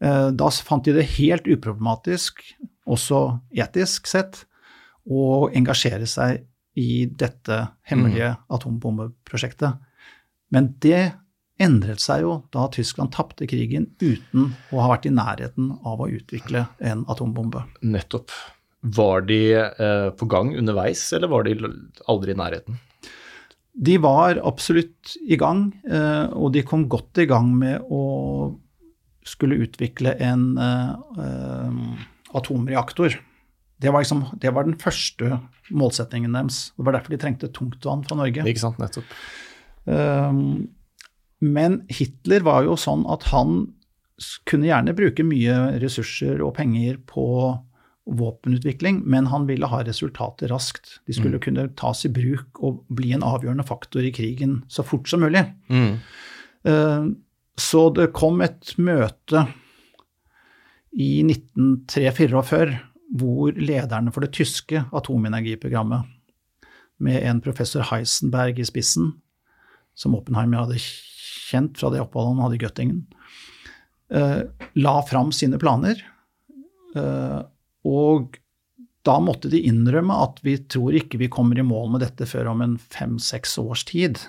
[0.01, 2.41] Eh, Da fant de det helt uproblematisk,
[2.87, 4.45] også etisk sett,
[5.09, 6.45] å engasjere seg
[6.77, 9.79] i dette hemmelige atombombeprosjektet.
[10.51, 11.12] Men det
[11.61, 16.09] endret seg jo da Tyskland tapte krigen uten å ha vært i nærheten av å
[16.11, 17.65] utvikle en atombombe.
[17.83, 18.31] Nettopp.
[18.83, 21.55] Var de eh, på gang underveis, eller var de
[22.09, 22.79] aldri i nærheten?
[23.73, 28.03] De var absolutt i gang, eh, og de kom godt i gang med å
[29.25, 30.91] skulle utvikle en eh,
[31.25, 31.79] eh,
[32.37, 33.17] atomreaktor.
[33.83, 35.41] Det var, liksom, det var den første
[35.75, 36.69] målsettingen deres.
[36.77, 38.45] Det var derfor de trengte tungtvann fra Norge.
[38.47, 39.17] Ikke sant, nettopp.
[39.89, 40.69] Um,
[41.43, 43.73] Men Hitler var jo sånn at han
[44.47, 47.25] kunne gjerne bruke mye ressurser og penger på
[48.07, 51.01] våpenutvikling, men han ville ha resultater raskt.
[51.07, 55.09] De skulle kunne tas i bruk og bli en avgjørende faktor i krigen så fort
[55.09, 55.45] som mulig.
[55.71, 56.01] Mm.
[56.67, 57.12] Uh,
[57.59, 59.47] Så det kom et møte
[60.93, 62.79] i 1943
[63.19, 66.09] hvor lederne for det tyske atomenergiprogrammet,
[67.03, 69.11] med en professor Heisenberg i spissen,
[69.95, 73.03] som Oppenheim hadde kjent fra det oppholdet han hadde i Göttingen,
[74.15, 76.01] uh, la fram sine planer.
[76.97, 77.41] Eh,
[77.88, 78.38] og
[79.03, 82.53] da måtte de innrømme at vi tror ikke vi kommer i mål med dette før
[82.53, 84.21] om en fem-seks års tid.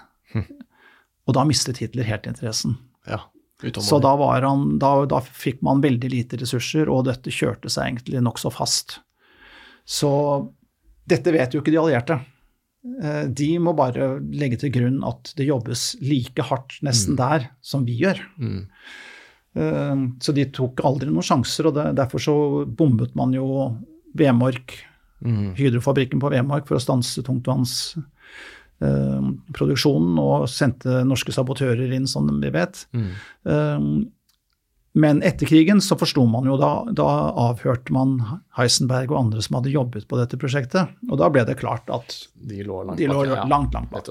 [1.27, 2.79] Og da mistet Hitler helt interessen.
[3.05, 3.19] Ja.
[3.79, 7.85] Så da, var han, da, da fikk man veldig lite ressurser, og dette kjørte seg
[7.93, 8.97] egentlig nokså fast.
[9.85, 10.09] Så
[11.07, 12.17] dette vet jo ikke de allierte.
[13.03, 17.85] Eh, De må bare legge til grunn at det jobbes like hardt nesten der som
[17.87, 18.19] vi gjør.
[18.41, 18.65] Mm.
[19.55, 22.35] Eh, Så de tok aldri noen sjanser, og det, derfor så
[22.65, 23.77] bombet man jo
[24.15, 24.73] Vemork,
[25.23, 25.53] Mm.
[25.55, 32.81] Hydrofabrikken på Vemork, for å stanse tungtvannsproduksjonen, og sendte norske sabotører inn, som vi vet.
[32.91, 33.07] Mm.
[33.47, 33.79] Eh,
[34.95, 37.07] Men etter krigen så forsto man jo da, da
[37.49, 38.11] avhørte man
[38.59, 42.13] Heisenberg og andre som hadde jobbet på dette prosjektet, og da ble det klart at
[42.35, 43.41] De lå langt de lå ja.
[43.49, 44.05] langt, langt bak.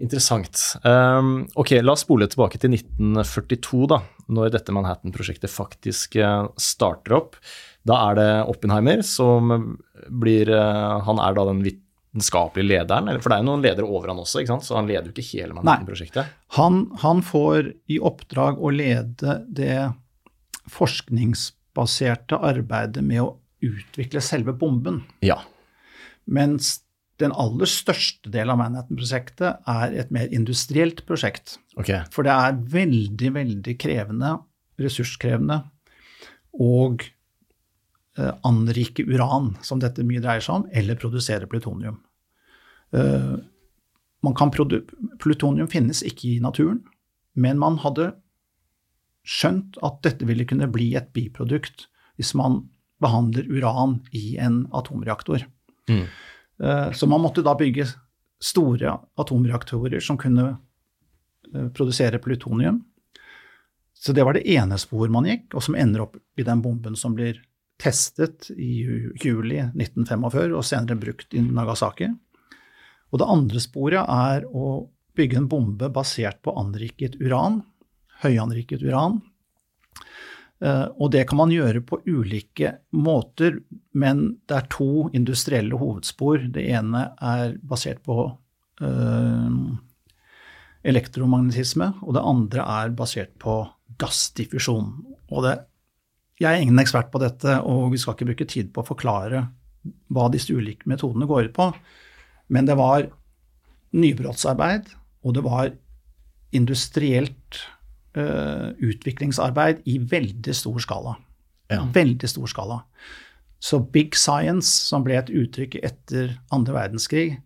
[0.00, 0.56] Interessant.
[0.82, 4.00] Um, ok, la oss spole tilbake til 1942, da,
[4.32, 7.36] når dette Manhattan-prosjektet faktisk eh, starter opp.
[7.84, 9.52] Da er det Oppenheimer som
[10.08, 14.12] blir eh, Han er da den vitenskapelige lederen, for det er jo noen ledere over
[14.12, 14.68] han også, ikke sant?
[14.68, 16.32] så han leder jo ikke hele Manhattan-prosjektet.
[16.56, 19.90] Han, han får i oppdrag å lede det
[20.70, 25.02] forskningsbaserte arbeidet med å utvikle selve bomben.
[25.24, 25.42] Ja.
[26.30, 26.78] Mens
[27.20, 31.58] den aller største delen av Manhattan-prosjektet er et mer industrielt prosjekt.
[31.76, 32.02] Okay.
[32.14, 34.34] For det er veldig, veldig krevende,
[34.80, 35.60] ressurskrevende,
[36.60, 37.04] og
[38.18, 42.00] eh, anrike uran, som dette mye dreier seg om, eller produsere plutonium.
[42.96, 43.36] Eh,
[44.24, 44.80] man kan produ
[45.22, 46.82] plutonium finnes ikke i naturen,
[47.38, 48.10] men man hadde
[49.28, 51.86] skjønt at dette ville kunne bli et biprodukt
[52.18, 52.64] hvis man
[53.00, 55.46] behandler uran i en atomreaktor.
[55.88, 56.04] Mm.
[56.62, 57.86] Eh, Så man måtte da bygge
[58.40, 60.56] store atomreaktorer som kunne
[61.54, 62.84] eh, produsere plutonium.
[63.94, 66.96] Så det var det ene spor man gikk, og som ender opp i den bomben
[66.96, 67.42] som blir
[67.80, 68.84] testet i
[69.20, 72.08] juli 1945 og senere brukt i Nagasaki.
[73.10, 77.60] Og det andre sporet er å bygge en bombe basert på anriket uran,
[78.22, 79.20] høyanriket uran.
[80.60, 83.60] Eh, Og det kan man gjøre på ulike måter,
[83.94, 86.50] men det er to industrielle hovedspor.
[86.52, 88.18] Det ene er basert på
[88.80, 89.54] eh,
[90.84, 93.62] elektromagnetisme, og det andre er basert på
[94.00, 94.92] gassdiffusjon.
[95.30, 95.56] Og det,
[96.40, 99.46] jeg er ingen ekspert på dette, og vi skal ikke bruke tid på å forklare
[100.12, 101.70] hva disse ulike metodene går ut på,
[102.52, 103.06] men det var
[103.96, 104.90] nybrottsarbeid,
[105.24, 105.70] og det var
[106.56, 107.62] industrielt
[108.18, 111.16] eh, utviklingsarbeid i veldig stor skala.
[111.70, 111.84] Ja.
[111.94, 112.80] Veldig stor skala.
[113.60, 117.40] Så big science, som ble et uttrykk etter andre verdenskrig,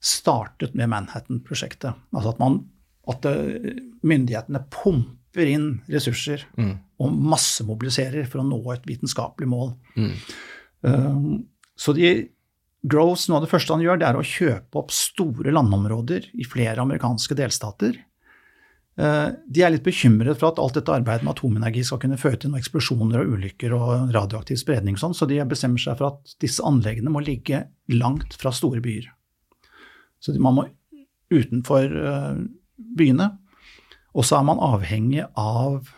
[0.00, 1.96] startet med Manhattan-prosjektet.
[2.14, 2.60] Altså at, man,
[3.08, 6.74] at eh, myndighetene pumper inn ressurser Mm.
[7.00, 9.74] og massemobiliserer for å nå et vitenskapelig mål.
[9.96, 10.12] Mm.
[10.82, 11.34] Um,
[11.78, 12.30] så de,
[12.80, 16.46] Groves, noe av det første han gjør, det er å kjøpe opp store landområder i
[16.48, 17.98] flere amerikanske delstater.
[18.98, 22.40] Uh, de er litt bekymret for at alt dette arbeidet med atomenergi skal kunne føre
[22.40, 26.10] til noen eksplosjoner og ulykker og radioaktiv spredning, og sånn, så de bestemmer seg for
[26.10, 27.62] at disse anleggene må ligge
[27.94, 29.06] langt fra store byer.
[30.20, 30.66] Så man må
[31.30, 31.86] utenfor
[32.98, 33.30] byene.
[34.16, 35.90] Og så er man avhengig av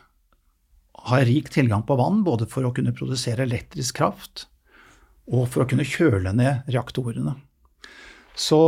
[0.92, 4.46] å ha rik tilgang på vann, både for å kunne produsere elektrisk kraft
[5.32, 7.36] og for å kunne kjøle ned reaktorene.
[8.34, 8.58] Så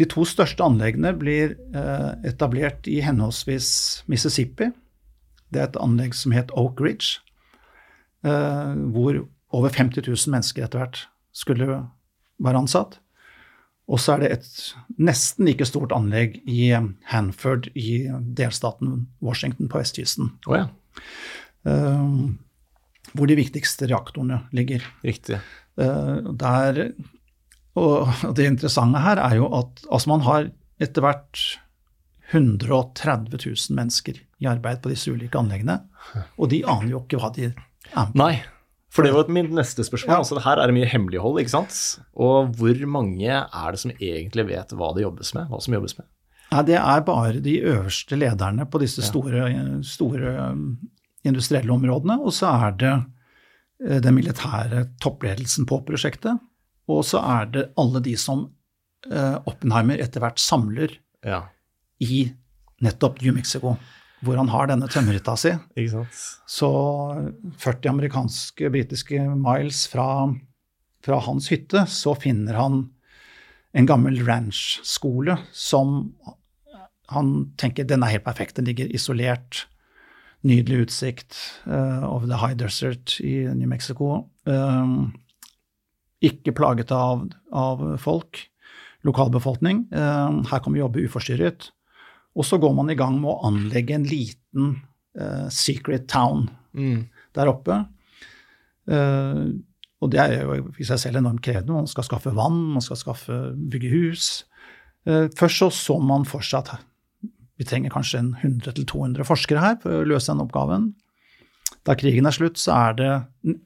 [0.00, 3.68] de to største anleggene blir eh, etablert i henholdsvis
[4.10, 4.72] Mississippi.
[5.54, 7.20] Det er et anlegg som het Oak Ridge,
[8.26, 9.22] eh, hvor
[9.54, 11.04] over 50 000 mennesker etter hvert
[11.34, 11.84] skulle
[12.42, 12.98] være ansatt.
[13.84, 14.50] Og så er det et
[14.96, 16.72] nesten like stort anlegg i
[17.12, 18.06] Hanford i
[18.38, 20.32] delstaten Washington på vestkysten.
[20.48, 20.64] Oh, ja.
[21.68, 22.32] uh,
[23.12, 24.86] hvor de viktigste reaktorene ligger.
[25.04, 25.36] Riktig.
[25.76, 26.80] Der,
[27.80, 30.48] og det interessante her er jo at altså man har
[30.82, 31.42] etter hvert
[32.32, 35.80] 130 000 mennesker i arbeid på disse ulike anleggene,
[36.38, 37.62] og de aner jo ikke hva de er med
[37.94, 38.18] på.
[38.18, 38.32] Nei,
[38.94, 40.12] for det var mitt neste spørsmål.
[40.12, 40.18] Ja.
[40.22, 41.78] altså Her er det mye hemmelighold, ikke sant.
[42.14, 45.48] Og hvor mange er det som egentlig vet hva det jobbes med?
[45.50, 46.06] Hva som jobbes med?
[46.52, 49.48] Nei, Det er bare de øverste lederne på disse store,
[49.82, 50.34] store
[51.26, 52.20] industrielle områdene.
[52.22, 56.38] Og så er det eh, den militære toppledelsen på prosjektet.
[56.90, 58.46] Og så er det alle de som
[59.10, 61.44] eh, Oppenheimer etter hvert samler ja.
[62.04, 62.26] i
[62.84, 63.76] nettopp New Mexico
[64.24, 65.52] hvor han har denne tømmerhytta si.
[66.48, 66.70] Så
[67.60, 70.06] 40 amerikanske, britiske miles fra,
[71.04, 72.78] fra, hans hytte, så finner han
[73.74, 76.08] en gammel ranch-skole som
[77.12, 78.56] han tenker den er helt perfekt.
[78.56, 79.66] Den ligger isolert.
[80.44, 84.26] Nydelig utsikt uh, over the high desert i New Mexico.
[84.48, 85.08] Uh,
[86.24, 88.46] ikke plaget av, av folk,
[89.04, 89.84] lokalbefolkning.
[89.92, 91.70] Uh, her kan vi jobbe uforstyrret.
[92.34, 94.72] Og så går man i gang med å anlegge en liten
[95.20, 97.04] uh, secret town mm.
[97.36, 97.84] der oppe.
[98.90, 99.54] Uh,
[100.02, 101.76] og det er jo i seg selv enormt krevende.
[101.76, 104.32] Man skal skaffe vann, man skal skaffe, bygge hus.
[105.08, 106.82] Uh, først så så man for seg at
[107.54, 110.90] vi trenger kanskje 100-200 forskere her for å løse den oppgaven.
[111.84, 113.10] Da krigen er slutt, så er det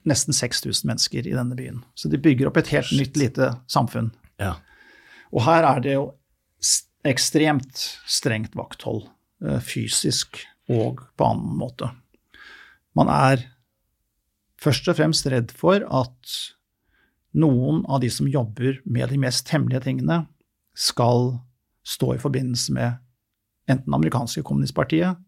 [0.09, 1.83] nesten 6000 mennesker i denne byen.
[1.95, 4.11] Så de bygger opp et helt nytt lite samfunn.
[4.43, 4.57] Ja.
[5.31, 6.09] Og her er det jo
[7.07, 9.07] ekstremt strengt vakthold,
[9.47, 11.93] eh, fysisk og på annen måte.
[12.99, 13.45] Man er
[14.59, 16.39] først og fremst redd for at
[17.39, 20.25] noen av de som jobber med de mest hemmelige tingene,
[20.79, 21.39] skal
[21.87, 22.99] stå i forbindelse med
[23.69, 25.19] enten amerikanske kommunistpartiet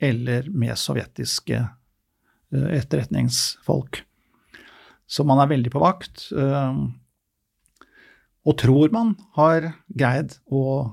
[0.00, 1.60] eller med sovjetiske
[2.54, 4.02] etterretningsfolk.
[5.06, 6.28] Så man er veldig på vakt.
[6.32, 6.78] Eh,
[8.44, 10.92] og tror man har greid å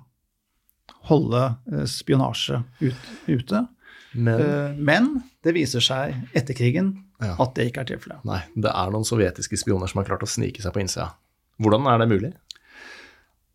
[1.10, 3.65] holde eh, spionasje ut, ute.
[4.12, 6.91] Men, men, det viser seg etter krigen
[7.24, 7.38] ja.
[7.39, 8.24] at det ikke er tilfellet.
[8.28, 11.13] Nei, det er noen sovjetiske spioner som har klart å snike seg på innsida.
[11.62, 12.32] Hvordan er det mulig?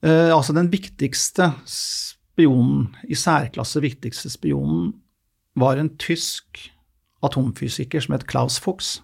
[0.04, 4.94] Uh, altså, den viktigste spionen, i særklasse viktigste spionen,
[5.56, 6.66] var en tysk
[7.24, 9.00] atomfysiker som het Klaus Fuchs,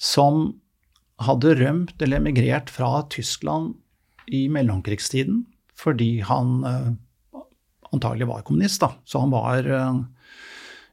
[0.00, 0.60] som
[1.20, 3.74] hadde rømt eller emigrert fra Tyskland
[4.32, 5.44] i mellomkrigstiden
[5.80, 6.90] fordi han uh,
[7.94, 8.92] antagelig var kommunist, da.
[9.08, 10.02] Så han var uh,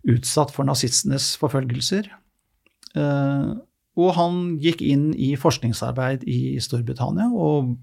[0.07, 2.07] utsatt for nazistenes forfølgelser.
[2.95, 3.59] Uh,
[3.97, 7.73] og han gikk inn i forskningsarbeid i Storbritannia og,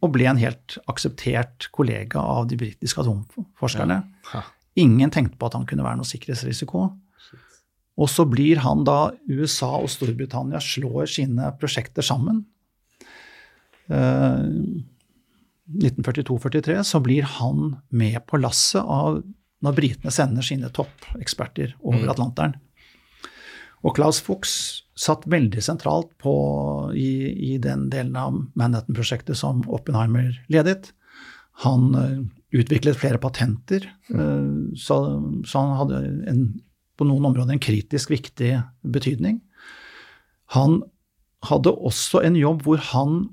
[0.00, 4.00] og, ble en helt akseptert kollega av de britiske atomforskerne.
[4.32, 4.44] Ja.
[4.80, 6.86] Ingen tenkte på at han kunne være noe sikkerhetsrisiko.
[7.94, 12.42] Og så blir han da USA og Storbritannia slår sine prosjekter sammen.
[13.86, 14.42] Eh,
[15.64, 19.22] 1942-43 så blir han med på lasset av
[19.64, 22.10] når britene sender sine toppeksperter over mm.
[22.12, 22.58] Atlanteren.
[23.84, 26.34] Og Klaus Fuchs satt veldig sentralt på,
[26.96, 30.92] i, i, den delen av Manhattan-prosjektet som Oppenheimer ledet.
[31.64, 32.22] Han uh,
[32.54, 34.98] utviklet flere patenter, uh, så,
[35.44, 36.46] så, han hadde en,
[36.98, 38.56] på noen områder en kritisk viktig
[38.94, 39.40] betydning.
[40.54, 40.82] Han
[41.44, 43.24] hadde også en jobb hvor han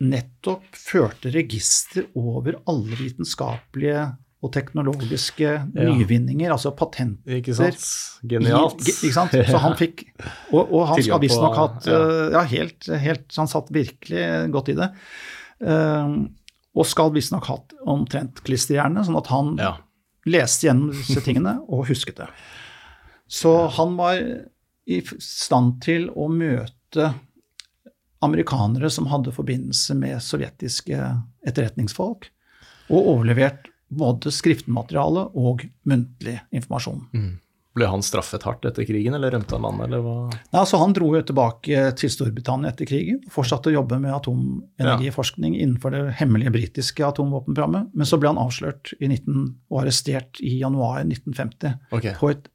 [0.00, 4.06] nettopp førte register over alle vitenskapelige
[4.40, 5.66] og teknologiske ja.
[5.76, 7.40] nyvinninger, altså patenter.
[7.42, 7.82] Ikke sant.
[8.24, 8.80] Genialt.
[8.86, 9.34] I, ikke sant?
[9.36, 10.06] Så han fikk
[10.54, 11.98] Og, og han skal visstnok hatt ja.
[12.38, 14.88] Ja, helt, helt Han satt virkelig godt i det.
[15.60, 16.24] Uh,
[16.72, 19.74] og skal visstnok hatt omtrent klisterhjerne, sånn at han ja.
[20.28, 22.28] Leste gjennom disse tingene og husket det.
[23.30, 24.20] Så han var
[24.90, 27.12] i stand til å møte
[28.20, 30.98] amerikanere som hadde forbindelse med sovjetiske
[31.46, 32.26] etterretningsfolk,
[32.90, 37.06] og overlevert både skriftmateriale og muntlig informasjon.
[37.14, 37.30] Mm.
[37.76, 40.14] Ble han straffet hardt etter krigen, eller rømte han landet, eller hva?
[40.32, 43.20] Nei, altså Han dro jo tilbake til Storbritannia etter krigen.
[43.30, 45.66] Fortsatte å jobbe med atomenergiforskning ja.
[45.66, 47.92] innenfor det hemmelige britiske atomvåpenprogrammet.
[47.94, 51.78] Men så ble han avslørt i 19, og arrestert i januar 1950.
[51.94, 52.16] Okay.
[52.18, 52.50] På et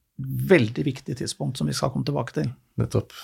[0.51, 2.51] veldig viktig tidspunkt som vi skal komme tilbake til.
[2.79, 3.15] Nettopp.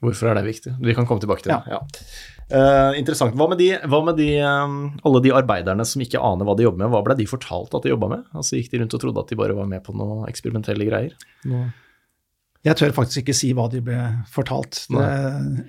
[0.00, 0.74] Hvorfor er det viktig?
[0.80, 1.60] Vi kan komme tilbake til det.
[1.68, 1.80] Ja.
[1.80, 2.06] ja.
[2.50, 3.36] Uh, interessant.
[3.38, 6.66] Hva med, de, hva med de, um, alle de arbeiderne som ikke aner hva de
[6.66, 6.90] jobber med?
[6.94, 8.24] Hva ble de fortalt at de jobba med?
[8.34, 11.14] Altså Gikk de rundt og trodde at de bare var med på noe eksperimentelle greier?
[11.50, 11.68] Nå.
[12.66, 13.98] Jeg tør faktisk ikke si hva de ble
[14.32, 14.82] fortalt.
[14.90, 15.04] Det,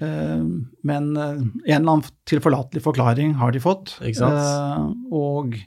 [0.01, 0.47] uh,
[0.87, 3.97] men uh, en eller annen tilforlatelig forklaring har de fått.
[5.11, 5.59] og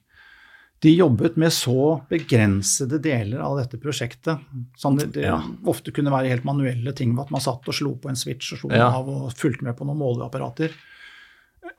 [0.85, 4.43] de jobbet med så begrensede deler av dette prosjektet.
[4.77, 5.39] Sånn det, det ja.
[5.71, 8.61] ofte kunne være helt manuelle ting, at man satt og slo på en switch og
[8.61, 8.91] slo ja.
[8.91, 10.75] av og fulgte med på noen måleapparater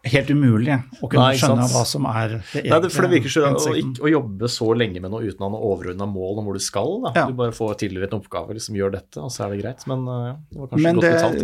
[0.05, 2.71] helt umulig å kunne Nei, skjønne hva som er det egentlige.
[2.73, 3.73] Nei, for det virker så å,
[4.05, 6.63] å, jobbe så lenge med noe uten å ha noe overordna mål om hvor du
[6.63, 6.91] skal.
[7.15, 7.25] Ja.
[7.29, 9.85] Du bare får tildelt en oppgave, liksom gjør dette, og så er det greit.
[9.89, 11.41] Men uh, det var kanskje men godt betalt.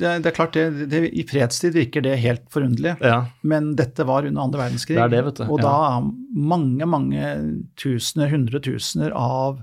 [0.00, 2.96] Det, det, er klart, det, det, i fredstid virker det helt forunderlig.
[3.04, 3.20] Ja.
[3.54, 4.98] Men dette var under andre verdenskrig.
[4.98, 5.46] Det er det, vet du.
[5.48, 5.68] Og ja.
[5.68, 7.32] da mange, mange
[7.80, 9.62] tusener, hundretusener av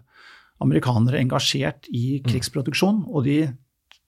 [0.63, 2.29] amerikanere engasjert i mm.
[2.29, 3.39] krigsproduksjon, og de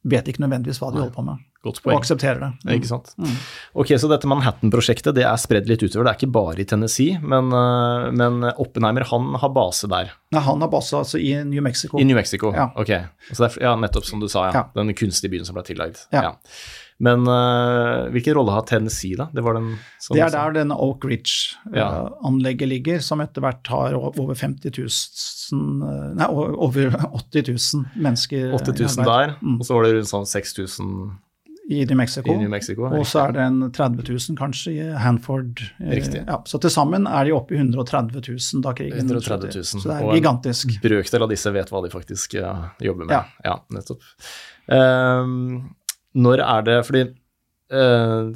[0.08, 1.44] vet ikke nødvendigvis hva de holder på med.
[1.68, 1.98] Godt poeng.
[1.98, 2.52] Og aksepterer det.
[2.64, 2.72] Mm.
[2.78, 3.12] Ikke sant.
[3.20, 3.36] Mm.
[3.84, 6.08] Ok, Så dette Manhattan-prosjektet det er spredd litt utover.
[6.08, 10.16] Det er ikke bare i Tennessee, men, eh, men Oppenheimer han har base der?
[10.36, 12.00] Nei, han har base altså i New Mexico.
[12.00, 12.70] I New Mexico, ja.
[12.76, 12.92] ok.
[12.98, 14.64] Er, ja, Nettopp som du sa, ja.
[14.64, 14.66] ja.
[14.78, 16.04] Den kunstige byen som ble tillagd.
[16.16, 16.32] Ja.
[16.32, 16.36] ja.
[16.98, 19.28] Men uh, hvilken rolle har Tennessee, da?
[19.34, 19.70] Det, den,
[20.16, 22.72] det er der den Oak Ridge-anlegget ja.
[22.72, 24.90] ligger, som etter hvert har over 50 000
[26.18, 29.60] Nei, over 80 000 mennesker 80 000 der, mm.
[29.62, 30.90] og så var det rundt sånn 6000
[31.70, 32.32] i New Mexico.
[32.32, 35.60] I New Mexico og så er det en 30 000 kanskje i Hanford.
[35.82, 36.22] Eh, riktig.
[36.24, 39.68] Ja, så til sammen er de oppe i 130 000 da krigen 130 000.
[39.68, 40.72] Så det er og gigantisk.
[40.72, 42.54] En brøkdel av disse vet hva de faktisk ja,
[42.84, 43.18] jobber med.
[43.18, 44.08] Ja, ja nettopp.
[44.72, 45.74] Um,
[46.18, 47.04] når er det Fordi
[47.72, 48.32] uh,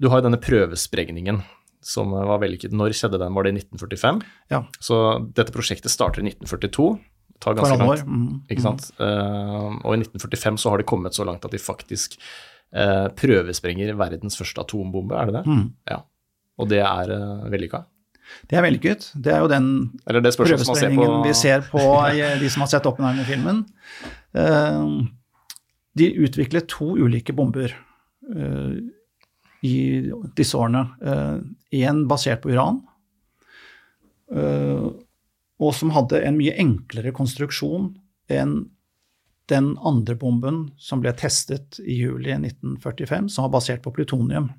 [0.00, 1.42] du har jo denne prøvesprengningen
[1.84, 2.72] som var vellykket.
[2.76, 3.36] Når skjedde den?
[3.36, 4.24] Var det i 1945?
[4.52, 4.64] Ja.
[4.80, 4.96] Så
[5.36, 6.94] dette prosjektet starter i 1942
[7.40, 8.06] tar ganske langt.
[8.08, 8.40] Mm.
[8.52, 8.88] Ikke sant?
[8.96, 9.04] Mm.
[9.04, 12.16] Uh, og i 1945 så har de kommet så langt at de faktisk
[12.74, 15.44] eh, prøvesprenger verdens første atombombe, er det det?
[15.46, 15.64] Mm.
[15.90, 16.02] Ja.
[16.60, 17.84] Og det er eh, vellykka?
[18.46, 19.08] Det er vellykket.
[19.18, 19.70] Det er jo den
[20.06, 21.80] det prøvesprengningen vi ser på
[22.38, 23.64] de som har sett Oppenheimer-filmen.
[24.38, 25.02] Uh,
[25.98, 27.74] de utviklet to ulike bomber
[29.66, 29.74] i
[30.38, 30.84] disse årene.
[31.74, 32.78] Én basert på uran,
[34.30, 37.90] og som hadde en mye enklere konstruksjon
[38.30, 38.54] enn
[39.50, 44.50] den andre bomben som ble testet i juli 1945, som var basert på plutonium.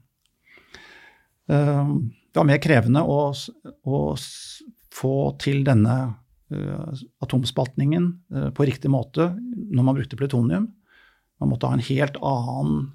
[1.52, 1.94] Eh,
[2.32, 4.02] det var mer krevende å, å
[4.92, 5.96] få til denne
[6.52, 6.92] uh,
[7.24, 10.70] atomspaltningen uh, på riktig måte når man brukte plutonium.
[11.44, 12.92] Man måtte ha en helt annen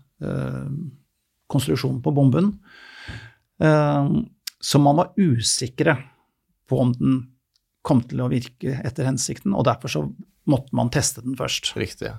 [1.53, 2.47] konstruksjon på bomben.
[3.59, 5.99] så man var usikre
[6.65, 7.19] på om den
[7.85, 10.03] kom til å virke etter hensikten, og derfor så
[10.47, 11.73] måtte man teste den først.
[11.77, 12.13] Riktig.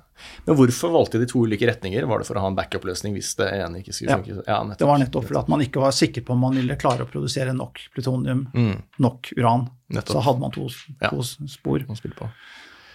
[0.45, 2.03] Men hvorfor valgte de to ulike retninger?
[2.09, 4.41] Var det for å ha en backup-løsning hvis det ene ikke skulle funke?
[4.43, 4.81] Ja, nettopp.
[4.81, 7.09] det var nettopp fordi at man ikke var sikker på om man ville klare å
[7.09, 8.73] produsere nok plutonium, mm.
[9.03, 9.69] nok uran.
[9.95, 10.17] Nettopp.
[10.17, 10.67] Så hadde man to,
[10.99, 11.13] ja.
[11.13, 11.87] to spor.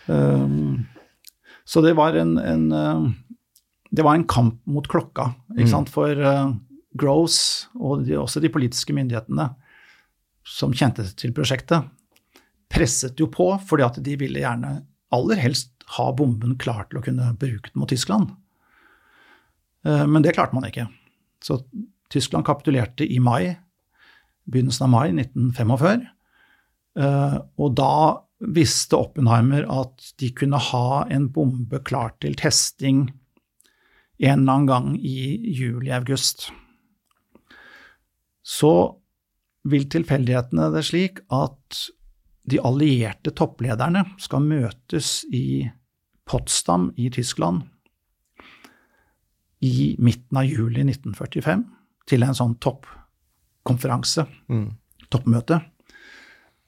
[0.06, 0.84] Um,
[1.64, 3.08] så det var en, en uh,
[3.90, 5.72] det var en kamp mot klokka, ikke mm.
[5.72, 5.92] sant?
[5.92, 6.52] for uh,
[6.92, 9.48] Gross og de, også de politiske myndighetene
[10.44, 11.88] som kjente til prosjektet,
[12.72, 14.82] presset jo på fordi at de ville gjerne
[15.12, 18.32] aller helst ha bomben klar til å kunne bruke den mot Tyskland.
[19.86, 20.88] Eh, men det klarte man ikke.
[21.42, 21.60] Så
[22.12, 23.56] Tyskland kapitulerte i mai,
[24.50, 26.06] begynnelsen av mai 1945.
[27.02, 27.94] Eh, og da
[28.42, 33.06] visste Oppenheimer at de kunne ha en bombe klar til testing
[34.22, 36.50] en eller annen gang i juli-august.
[38.42, 38.72] Så
[39.66, 41.86] vil tilfeldighetene det slik at
[42.48, 45.70] de allierte topplederne skal møtes i
[46.28, 47.66] Potsdam i Tyskland
[49.62, 51.62] i midten av juli 1945
[52.10, 54.66] til en sånn toppkonferanse, mm.
[55.12, 55.60] toppmøte.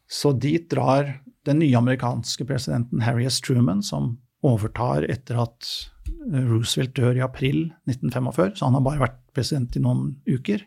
[0.07, 3.40] Så dit drar den nye amerikanske presidenten Harry S.
[3.42, 4.14] Truman, som
[4.46, 5.70] overtar etter at
[6.07, 7.59] eh, Roosevelt dør i april
[7.90, 10.62] 1945, så han har bare vært president i noen uker.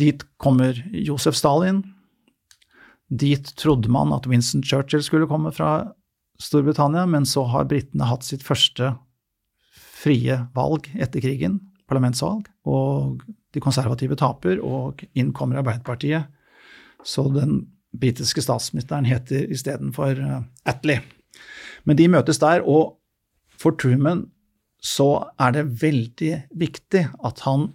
[0.00, 1.84] Dit kommer Josef Stalin,
[3.08, 5.92] Dit trodde man at Winston Churchill skulle komme fra
[6.40, 8.94] Storbritannia, men så har britene hatt sitt første
[9.74, 13.22] frie valg etter krigen, parlamentsvalg, og
[13.54, 16.26] de konservative taper, og inn kommer Arbeiderpartiet.
[17.04, 21.04] Så den britiske statsministeren heter istedenfor uh, Attlee.
[21.84, 22.96] Men de møtes der, og
[23.60, 24.26] for Truman
[24.84, 27.70] så er det veldig viktig at han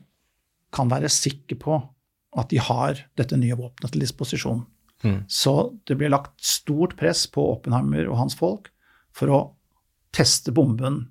[0.76, 1.80] kan være sikker på
[2.38, 4.62] at de har dette nye våpenet til disposisjon.
[5.04, 5.24] Mm.
[5.32, 5.54] Så
[5.88, 8.68] det blir lagt stort press på Oppenheimer og hans folk
[9.16, 9.40] for å
[10.16, 11.06] teste bomben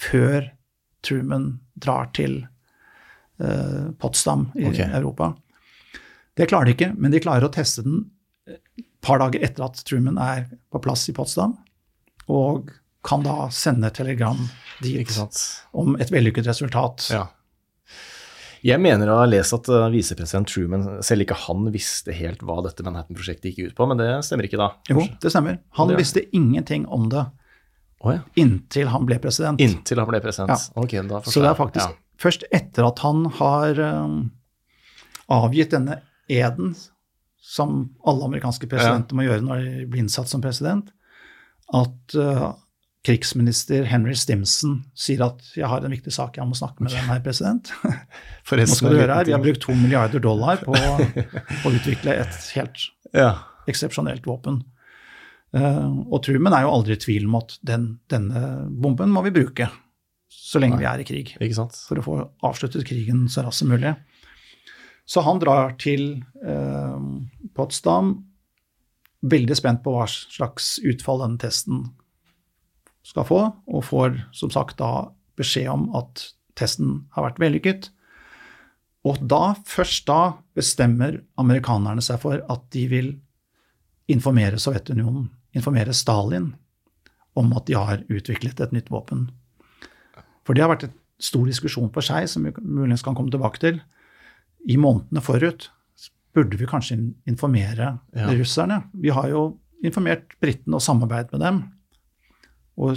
[0.00, 0.50] før
[1.06, 2.42] Truman drar til
[3.40, 4.90] uh, Potsdam i okay.
[4.92, 5.32] Europa.
[6.36, 8.04] Det klarer de ikke, men de klarer å teste den
[8.50, 8.60] et
[9.04, 11.54] par dager etter at Truman er på plass i Potsdam,
[12.28, 12.72] og
[13.06, 14.40] kan da sende telegram
[14.84, 15.14] dit
[15.72, 17.06] om et vellykket resultat.
[17.12, 17.24] Ja.
[18.66, 22.58] Jeg mener å ha lest at uh, visepresident Truman selv ikke han visste helt hva
[22.66, 24.70] dette Manhattan-prosjektet gikk ut på, men det stemmer ikke da?
[24.90, 25.60] Jo, det stemmer.
[25.78, 27.24] Han det, visste ingenting om det
[28.04, 28.20] oh, ja.
[28.40, 29.62] inntil han ble president.
[29.64, 30.52] Inntil han ble president.
[30.52, 30.82] Ja.
[30.82, 31.98] Ok, da Så det er faktisk ja.
[32.20, 34.22] først etter at han har um,
[35.32, 36.74] avgitt denne eden
[37.40, 40.92] som alle amerikanske presidenter må gjøre når de blir innsatt som president,
[41.74, 42.50] at uh,
[43.06, 47.08] krigsminister Henry Stimson sier at 'jeg har en viktig sak, jeg må snakke med den
[47.08, 47.72] her, president'.
[48.52, 50.74] Nå skal du høre her, Vi har brukt to milliarder dollar på
[51.64, 52.76] å utvikle et helt
[53.14, 53.38] ja.
[53.66, 54.62] eksepsjonelt våpen.
[55.56, 59.32] Uh, og Truman er jo aldri i tvil om at den, denne bomben må vi
[59.34, 59.66] bruke
[60.30, 61.32] så lenge Nei, vi er i krig.
[61.88, 63.96] For å få avsluttet krigen så raskt som mulig.
[65.08, 67.00] Så han drar til uh,
[67.56, 68.12] Potsdam,
[69.26, 71.88] veldig spent på hva slags utfall denne testen
[73.06, 76.26] skal få, og får som sagt da beskjed om at
[76.58, 77.90] testen har vært vellykket.
[79.08, 83.12] Og da, først da, bestemmer amerikanerne seg for at de vil
[84.10, 86.52] informere Sovjetunionen, informere Stalin,
[87.38, 89.28] om at de har utviklet et nytt våpen.
[90.44, 93.62] For det har vært en stor diskusjon for seg, som vi muligens kan komme tilbake
[93.62, 93.80] til.
[94.68, 95.70] I månedene forut
[96.36, 96.98] burde vi kanskje
[97.28, 98.30] informere ja.
[98.36, 98.82] russerne.
[98.92, 99.44] Vi har jo
[99.86, 101.62] informert britene og samarbeidet med dem.
[102.80, 102.96] Og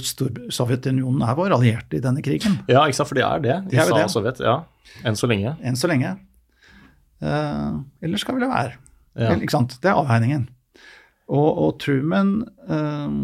[0.54, 2.62] Sovjetunionen er vår allierte i denne krigen.
[2.72, 3.58] Ja, ikke sant, for de er det.
[3.72, 4.62] De USA og Sovjet, ja.
[5.04, 5.56] Enn så lenge.
[5.66, 6.14] Enn så lenge.
[7.24, 8.78] Uh, eller skal vi la være?
[9.20, 9.34] Ja.
[9.36, 9.76] Ikke sant?
[9.84, 10.46] Det er avveiningen.
[11.32, 12.36] Og, og Truman
[12.70, 13.18] uh,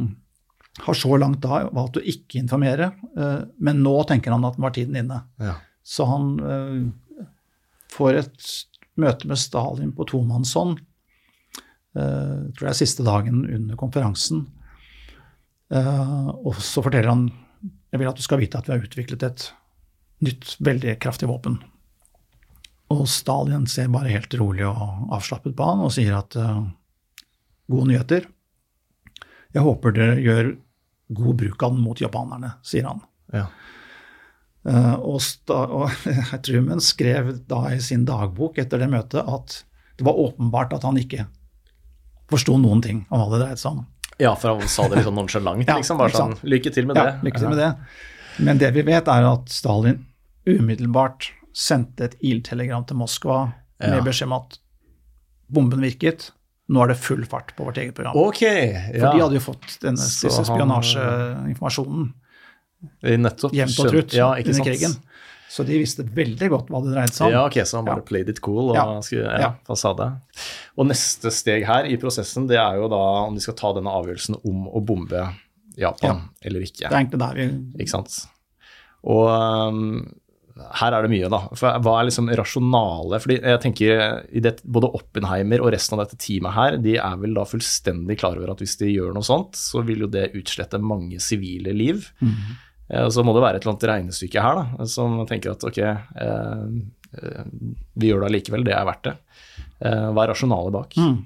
[0.84, 4.68] har så langt da valgt å ikke informere, uh, men nå tenker han at den
[4.68, 5.24] var tiden inne.
[5.40, 5.58] Ja.
[5.84, 6.36] Så han
[7.90, 8.50] får et
[9.00, 10.76] møte med Stalin på tomannshånd,
[11.96, 14.44] tror jeg siste dagen under konferansen.
[15.70, 17.28] Uh, og så forteller han
[17.90, 19.46] jeg vil at du skal vite at vi har utviklet et
[20.26, 21.58] nytt, veldig kraftig våpen.
[22.94, 26.62] Og Stalin ser bare helt rolig og avslappet på han og sier at uh,
[27.70, 28.28] gode nyheter.
[29.56, 30.52] Jeg håper dere gjør
[31.18, 33.02] god bruk av den mot japanerne, sier han.
[33.34, 33.48] Ja.
[34.68, 36.10] Uh, og, og
[36.46, 39.62] Truman skrev da i sin dagbok etter det møtet at
[39.98, 41.26] det var åpenbart at han ikke
[42.30, 43.88] forsto noen ting om hva det dreide seg om.
[44.20, 46.00] Ja, for han sa det litt sånn nonsjalant, ja, liksom.
[46.02, 47.28] Bare sånn lykke til med ja, det.
[47.28, 47.70] Lykke til med det.
[48.40, 50.04] Men det vi vet, er at Stalin
[50.50, 53.40] umiddelbart sendte et ildtelegram til Moskva
[53.80, 53.96] ja.
[53.96, 54.60] med beskjed om at
[55.52, 56.30] bomben virket.
[56.70, 58.18] Nå er det full fart på vårt eget program.
[58.30, 59.02] Okay, ja.
[59.02, 60.52] For de hadde jo fått denne, spionasjeinformasjonen.
[60.54, 62.10] spionasjeinformasjonen
[63.04, 64.96] jevnt og trutt ja, under krigen.
[65.50, 67.34] Så de visste veldig godt hva det dreide seg om.
[67.34, 68.06] Ja, ok, Så han bare ja.
[68.06, 68.86] played it cool og ja.
[69.06, 69.78] skulle, ja, ja.
[69.82, 70.10] sa det.
[70.78, 73.94] Og neste steg her i prosessen det er jo da om de skal ta denne
[73.98, 75.26] avgjørelsen om å bombe
[75.80, 76.86] Japan eller ikke.
[76.86, 77.50] Det er egentlig der vi
[77.82, 78.20] Ikke sant.
[79.10, 80.04] Og um,
[80.80, 81.42] her er det mye, da.
[81.58, 84.02] For hva er liksom rasjonale fordi jeg tenker
[84.36, 88.20] i det, Både Oppenheimer og resten av dette teamet her, de er vel da fullstendig
[88.22, 91.74] klar over at hvis de gjør noe sånt, så vil jo det utslette mange sivile
[91.74, 92.10] liv.
[92.20, 92.58] Mm -hmm.
[92.90, 95.80] Eh, så må det være et eller annet regnestykke her da, som tenker at ok,
[95.80, 96.64] eh,
[97.22, 97.52] eh,
[98.00, 99.18] vi gjør det allikevel, det er verdt det.
[99.80, 100.98] hva er rasjonalet bak?
[101.00, 101.20] Mm.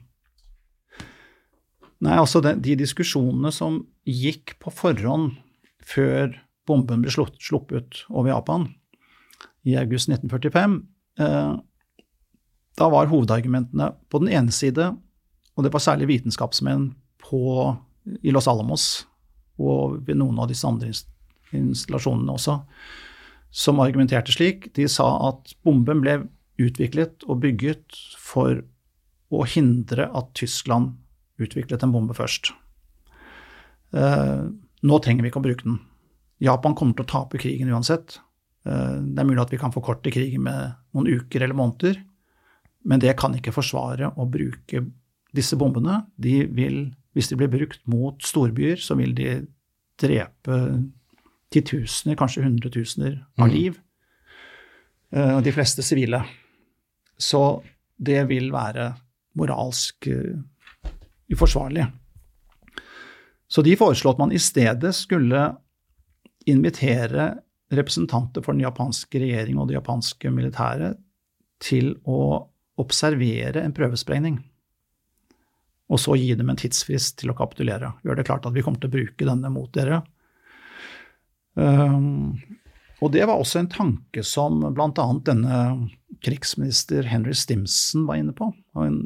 [2.04, 5.38] Nei, altså de, de, diskusjonene som gikk på forhånd
[5.84, 6.36] før
[6.68, 8.68] bomben ble sluppet over Japan
[9.68, 10.76] i august 1945,
[11.24, 11.54] eh,
[12.74, 14.92] da var hovedargumentene på den ene side,
[15.54, 16.90] og det var særlig vitenskapsmenn
[17.24, 17.42] på,
[18.22, 19.06] i Los Alamos
[19.62, 20.92] og ved noen av disse andre
[21.58, 22.60] installasjonene også,
[23.54, 24.72] som argumenterte slik.
[24.78, 26.18] De sa at bomben ble
[26.62, 28.62] utviklet og bygget for
[29.34, 30.94] å hindre at Tyskland
[31.42, 32.52] utviklet en bombe først.
[33.94, 34.44] Eh,
[34.84, 35.80] nå trenger vi ikke å bruke den.
[36.44, 38.18] Japan kommer til å tape krigen uansett.
[38.66, 42.02] Eh, det er mulig at vi kan forkorte krigen med noen uker eller måneder,
[42.84, 44.84] men det kan ikke forsvare å bruke
[45.34, 46.04] disse bombene.
[46.20, 46.86] De vil,
[47.16, 49.38] hvis de blir brukt mot storbyer, så vil de
[50.02, 50.60] drepe
[51.54, 53.54] titusener, kanskje hundretusener av mm.
[53.54, 53.80] liv.
[55.14, 56.24] Uh, de fleste sivile.
[57.18, 57.62] Så
[57.98, 58.90] det vil være
[59.38, 60.40] moralsk uh,
[61.34, 61.86] uforsvarlig.
[63.48, 65.52] Så de foreslo at man i stedet skulle
[66.50, 67.36] invitere
[67.74, 70.98] representanter for den japanske regjering og det japanske militæret
[71.64, 72.48] til å
[72.82, 74.40] observere en prøvesprengning.
[75.94, 77.92] Og så gi dem en tidsfrist til å kapitulere.
[78.06, 80.02] Gjør det klart at vi kommer til å bruke denne mot dere.
[81.54, 82.40] Um,
[83.04, 85.06] og det var også en tanke som bl.a.
[85.28, 85.58] denne
[86.24, 88.48] krigsminister Henry Stimson var inne på.
[88.80, 89.02] Han,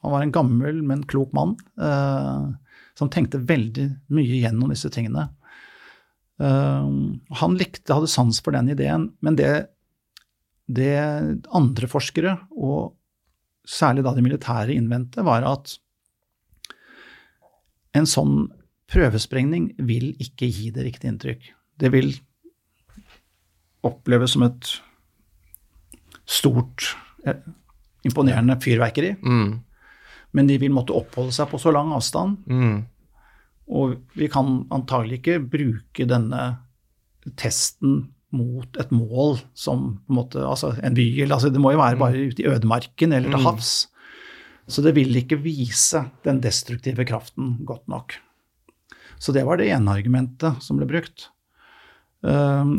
[0.00, 2.48] var en gammel, men klok mann uh,
[2.96, 5.28] som tenkte veldig mye gjennom disse tingene.
[6.40, 6.88] Uh,
[7.42, 9.52] han likte, hadde sans for den ideen, men det,
[10.66, 10.96] det
[11.52, 12.94] andre forskere, og
[13.66, 15.76] særlig da de militære, innvendte, var at
[17.96, 18.46] en sånn
[18.92, 21.46] prøvesprengning vil ikke gi det riktige inntrykk.
[21.78, 22.14] Det vil
[23.86, 24.70] oppleves som et
[26.26, 26.96] stort,
[27.26, 27.38] eh,
[28.06, 29.14] imponerende fyrverkeri.
[29.22, 29.60] Mm.
[30.32, 32.38] Men de vil måtte oppholde seg på så lang avstand.
[32.50, 32.84] Mm.
[33.68, 36.58] Og vi kan antagelig ikke bruke denne
[37.36, 41.72] testen mot et mål som på en måte, altså en by, eller altså det må
[41.72, 43.46] jo være bare ute i ødemarken eller til Mm.
[43.46, 43.86] havs.
[44.68, 48.14] Så det vil ikke vise den destruktive kraften godt nok.
[49.18, 51.28] Så det var det ene argumentet som ble brukt.
[52.26, 52.76] Um,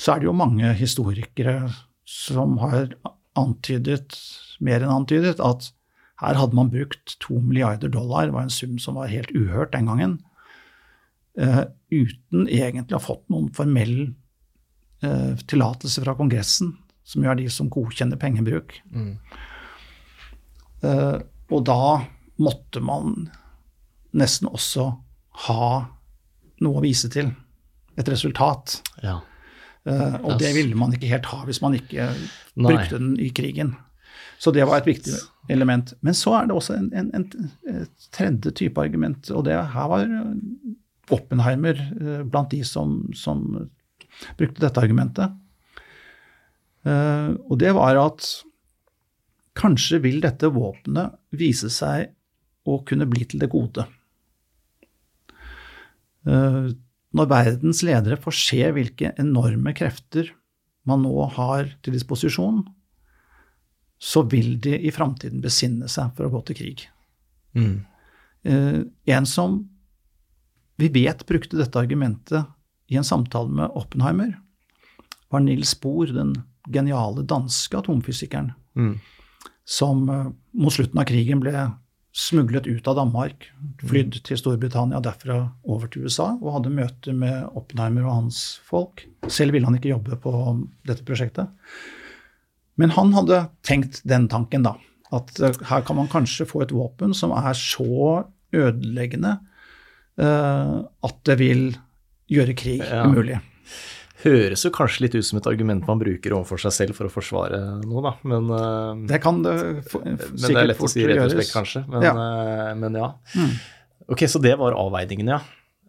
[0.00, 1.68] så er det jo mange historikere
[2.08, 2.94] som har
[3.38, 4.16] antydet,
[4.64, 5.70] mer enn antydet, at
[6.22, 9.88] her hadde man brukt to milliarder dollar, var en sum som var helt uhørt den
[9.90, 10.16] gangen,
[11.38, 13.96] eh, uten egentlig å ha fått noen formell
[15.02, 18.76] eh, tillatelse fra Kongressen, som jo er de som godkjenner pengebruk.
[18.94, 19.16] Mm.
[20.86, 21.18] Eh,
[21.52, 22.04] og da
[22.42, 23.26] måtte man
[24.16, 24.92] nesten også
[25.48, 25.68] ha
[26.62, 27.32] noe å vise til.
[28.00, 28.80] Et resultat.
[29.02, 29.20] Ja.
[29.82, 32.12] Uh, og det ville man ikke helt ha hvis man ikke
[32.54, 32.70] Nei.
[32.70, 33.74] brukte den i krigen.
[34.38, 35.14] Så det var et viktig
[35.50, 35.92] element.
[36.02, 40.06] Men så er det også en, en, en, tredje type argument, og det her var
[40.06, 40.32] eh,
[41.12, 43.42] Oppenheimer uh, blant de som, som
[44.38, 45.34] brukte dette argumentet.
[46.86, 48.26] Uh, Og det var at
[49.58, 52.14] kanskje vil dette våpenet vise seg
[52.68, 53.84] å kunne bli til det gode.
[56.26, 56.68] Eh,
[57.12, 60.30] Når verdens ledere får se hvilke enorme krefter
[60.88, 62.62] man nå har til disposisjon,
[64.02, 66.86] så vil de i framtiden besinne seg for å gå til krig.
[67.54, 67.84] Mm.
[68.48, 68.80] Eh,
[69.14, 69.60] en som
[70.80, 72.48] vi vet brukte dette argumentet
[72.90, 74.32] i en samtale med Oppenheimer,
[75.30, 76.34] var Nils Bohr, den
[76.72, 79.00] geniale danske atomfysikeren, Mm.
[79.68, 81.52] som eh, mot slutten av krigen ble
[82.12, 83.46] smuglet ut av Danmark,
[83.88, 89.06] flydd til Storbritannia derfra over til USA, og hadde møter med Oppenheimer og hans folk.
[89.32, 90.32] Selv ville han ikke jobbe på
[90.88, 91.48] dette prosjektet.
[92.80, 94.74] Men han hadde tenkt den tanken, da.
[95.12, 99.38] At eh, her kan man kanskje få et våpen som er så ødeleggende
[100.20, 101.62] uh, at det vil
[102.32, 103.06] gjøre krig Ja.
[103.08, 103.38] umulig.
[104.22, 107.12] Høres jo kanskje litt ut som et argument man bruker overfor seg selv for å
[107.12, 108.12] forsvare noe, da.
[108.28, 109.54] Men, eh, Det kan det
[109.98, 111.82] men det er lett å si rett og slett, kanskje.
[111.88, 112.14] Men Ja.
[112.14, 112.74] ja.
[112.78, 113.08] men ja.
[113.34, 113.56] Mm.
[114.08, 115.40] Ok, så det var avveiningene, ja.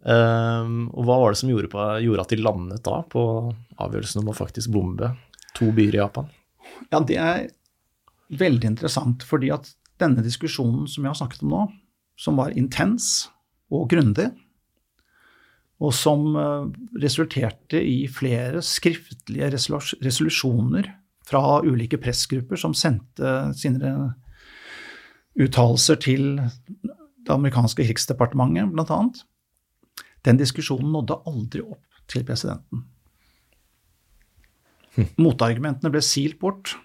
[0.03, 3.23] Ehm, og hva var det som gjorde, på, gjorde at de landet da på
[3.79, 5.13] avgjørelsen om å faktisk bombe
[5.55, 6.27] to byer i Japan?
[6.91, 7.47] Ja, det er
[8.33, 9.69] veldig interessant, fordi at
[10.01, 11.61] denne diskusjonen som jeg har snakket om nå,
[12.19, 13.29] som var intens
[13.73, 14.29] og grundig,
[15.83, 16.67] og som eh,
[17.03, 20.89] resulterte i flere skriftlige resolusjoner
[21.27, 23.93] fra ulike pressgrupper som sendte sine
[25.39, 28.99] uttalelser til det amerikanske krigsdepartementet, bl.a.
[30.23, 32.83] Den diskusjonen nådde aldri opp til presidenten.
[35.17, 36.75] Motargumentene ble silt bort.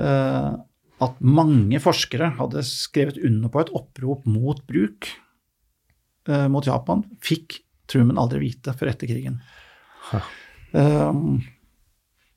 [0.00, 0.52] Eh,
[1.00, 5.10] at mange forskere hadde skrevet under på et opprop mot bruk
[6.52, 7.60] mot Japan, fikk
[7.90, 9.40] Truman aldri vite før etter krigen.
[10.70, 11.22] Eh,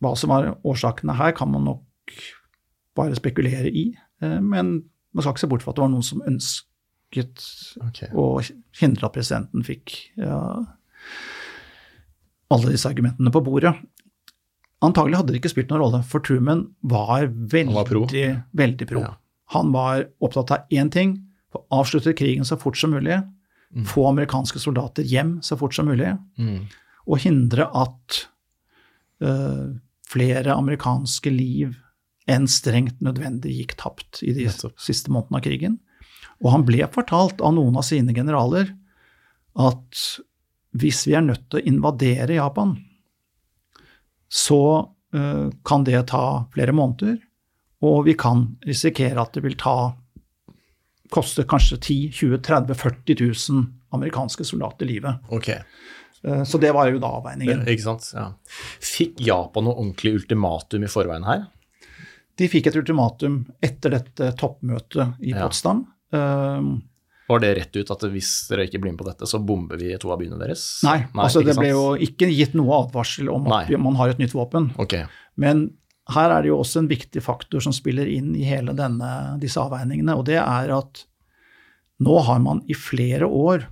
[0.03, 2.15] hva som var årsakene her, kan man nok
[2.97, 3.87] bare spekulere i,
[4.21, 4.75] eh, men
[5.13, 7.45] man skal ikke se bort fra at det var noen som ønsket
[7.81, 8.09] okay.
[8.17, 8.41] å
[8.79, 10.39] hindre at presidenten fikk ja,
[12.53, 13.75] alle disse argumentene på bordet.
[14.83, 18.07] Antagelig hadde det ikke spilt noen rolle, for Truman var veldig, var pro.
[18.63, 19.05] veldig pro.
[19.05, 19.13] Ja.
[19.53, 21.19] Han var opptatt av én ting,
[21.53, 23.21] å avslutte krigen så fort som mulig,
[23.73, 23.85] Mm.
[23.89, 26.67] få amerikanske soldater hjem så fort som mulig, Mm.
[27.07, 28.27] og hindre at
[29.23, 29.73] uh,
[30.07, 31.73] flere amerikanske liv
[32.27, 34.77] enn strengt nødvendig gikk tapt i de Nettopp.
[34.79, 35.79] siste månedene av krigen.
[36.43, 38.69] Og han ble fortalt av noen av sine generaler
[39.55, 40.19] at
[40.77, 42.77] hvis vi er nødt til å invadere Japan,
[44.29, 44.61] så
[45.15, 47.17] uh, kan det ta flere måneder,
[47.83, 49.93] og vi kan risikere at det vil ta
[51.11, 53.17] kostet kanskje 10 20 30 40
[53.51, 55.15] 000 amerikanske soldater livet.
[55.29, 55.49] Ok.
[55.49, 57.65] Eh, Så det var jo da avveiningen.
[57.67, 58.07] Ikke sant?
[58.15, 58.29] Ja.
[58.79, 61.45] Fikk Japan noe ordentlig ultimatum i forveien her?
[62.39, 65.83] De fikk et ultimatum etter dette toppmøtet i Potsdam.
[66.13, 66.63] Ja.
[67.29, 69.93] Var det rett ut at hvis dere ikke blir med på dette, så bomber vi
[70.01, 70.63] to av byene deres?
[70.83, 73.77] Nei, altså det ble jo ikke gitt noe advarsel om at Nei.
[73.79, 74.71] man har et nytt våpen.
[74.81, 74.97] Ok.
[75.39, 75.69] Men
[76.11, 79.61] her er det jo også en viktig faktor som spiller inn i hele denne, disse
[79.61, 81.05] avveiningene, og det er at
[82.03, 83.69] nå har man i flere år,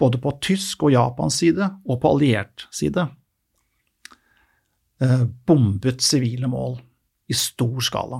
[0.00, 3.06] både på tysk og Japans side og på alliert side,
[5.00, 6.80] eh, bombet sivile mål
[7.30, 8.18] i stor skala.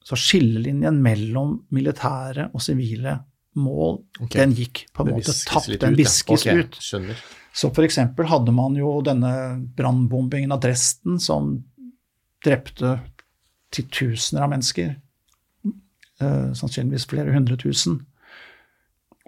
[0.00, 3.18] Så skillelinjen mellom militære og sivile
[3.60, 4.40] mål, okay.
[4.40, 6.80] den gikk på en måte tapt, den viskes ut.
[6.80, 7.20] Skjønner.
[7.52, 9.32] Så eksempel hadde man jo denne
[9.76, 11.56] brannbombingen av Dresden som
[12.44, 12.98] drepte
[13.74, 14.94] titusener av mennesker.
[16.20, 18.00] Eh, sannsynligvis flere hundre tusen.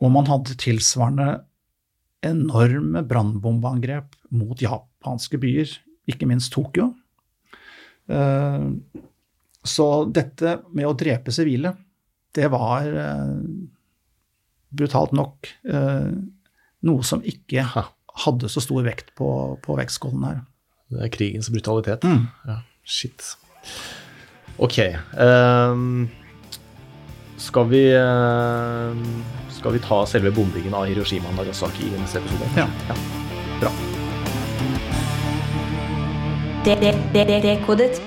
[0.02, 1.42] Og man hadde tilsvarende
[2.22, 5.70] enorme brannbombeangrep mot japanske byer,
[6.10, 6.92] ikke minst Tokyo.
[8.06, 8.68] Eh,
[9.62, 11.74] så dette med å drepe sivile,
[12.34, 13.34] det var eh,
[14.72, 16.12] brutalt nok eh,
[16.88, 17.66] noe som ikke.
[18.24, 19.28] Hadde så stor vekt på,
[19.64, 20.40] på vektskålen her.
[20.92, 22.04] Det er krigens brutalitet.
[22.04, 22.26] Mm.
[22.48, 23.36] Ja, shit.
[24.58, 24.78] Ok.
[25.16, 26.10] Um,
[27.40, 32.50] skal vi um, Skal vi ta selve bombingen av Hiroshima og Nagasaki i neste episode?
[32.56, 32.68] Ja.
[33.62, 33.72] Bra.
[36.64, 38.02] Dekodet.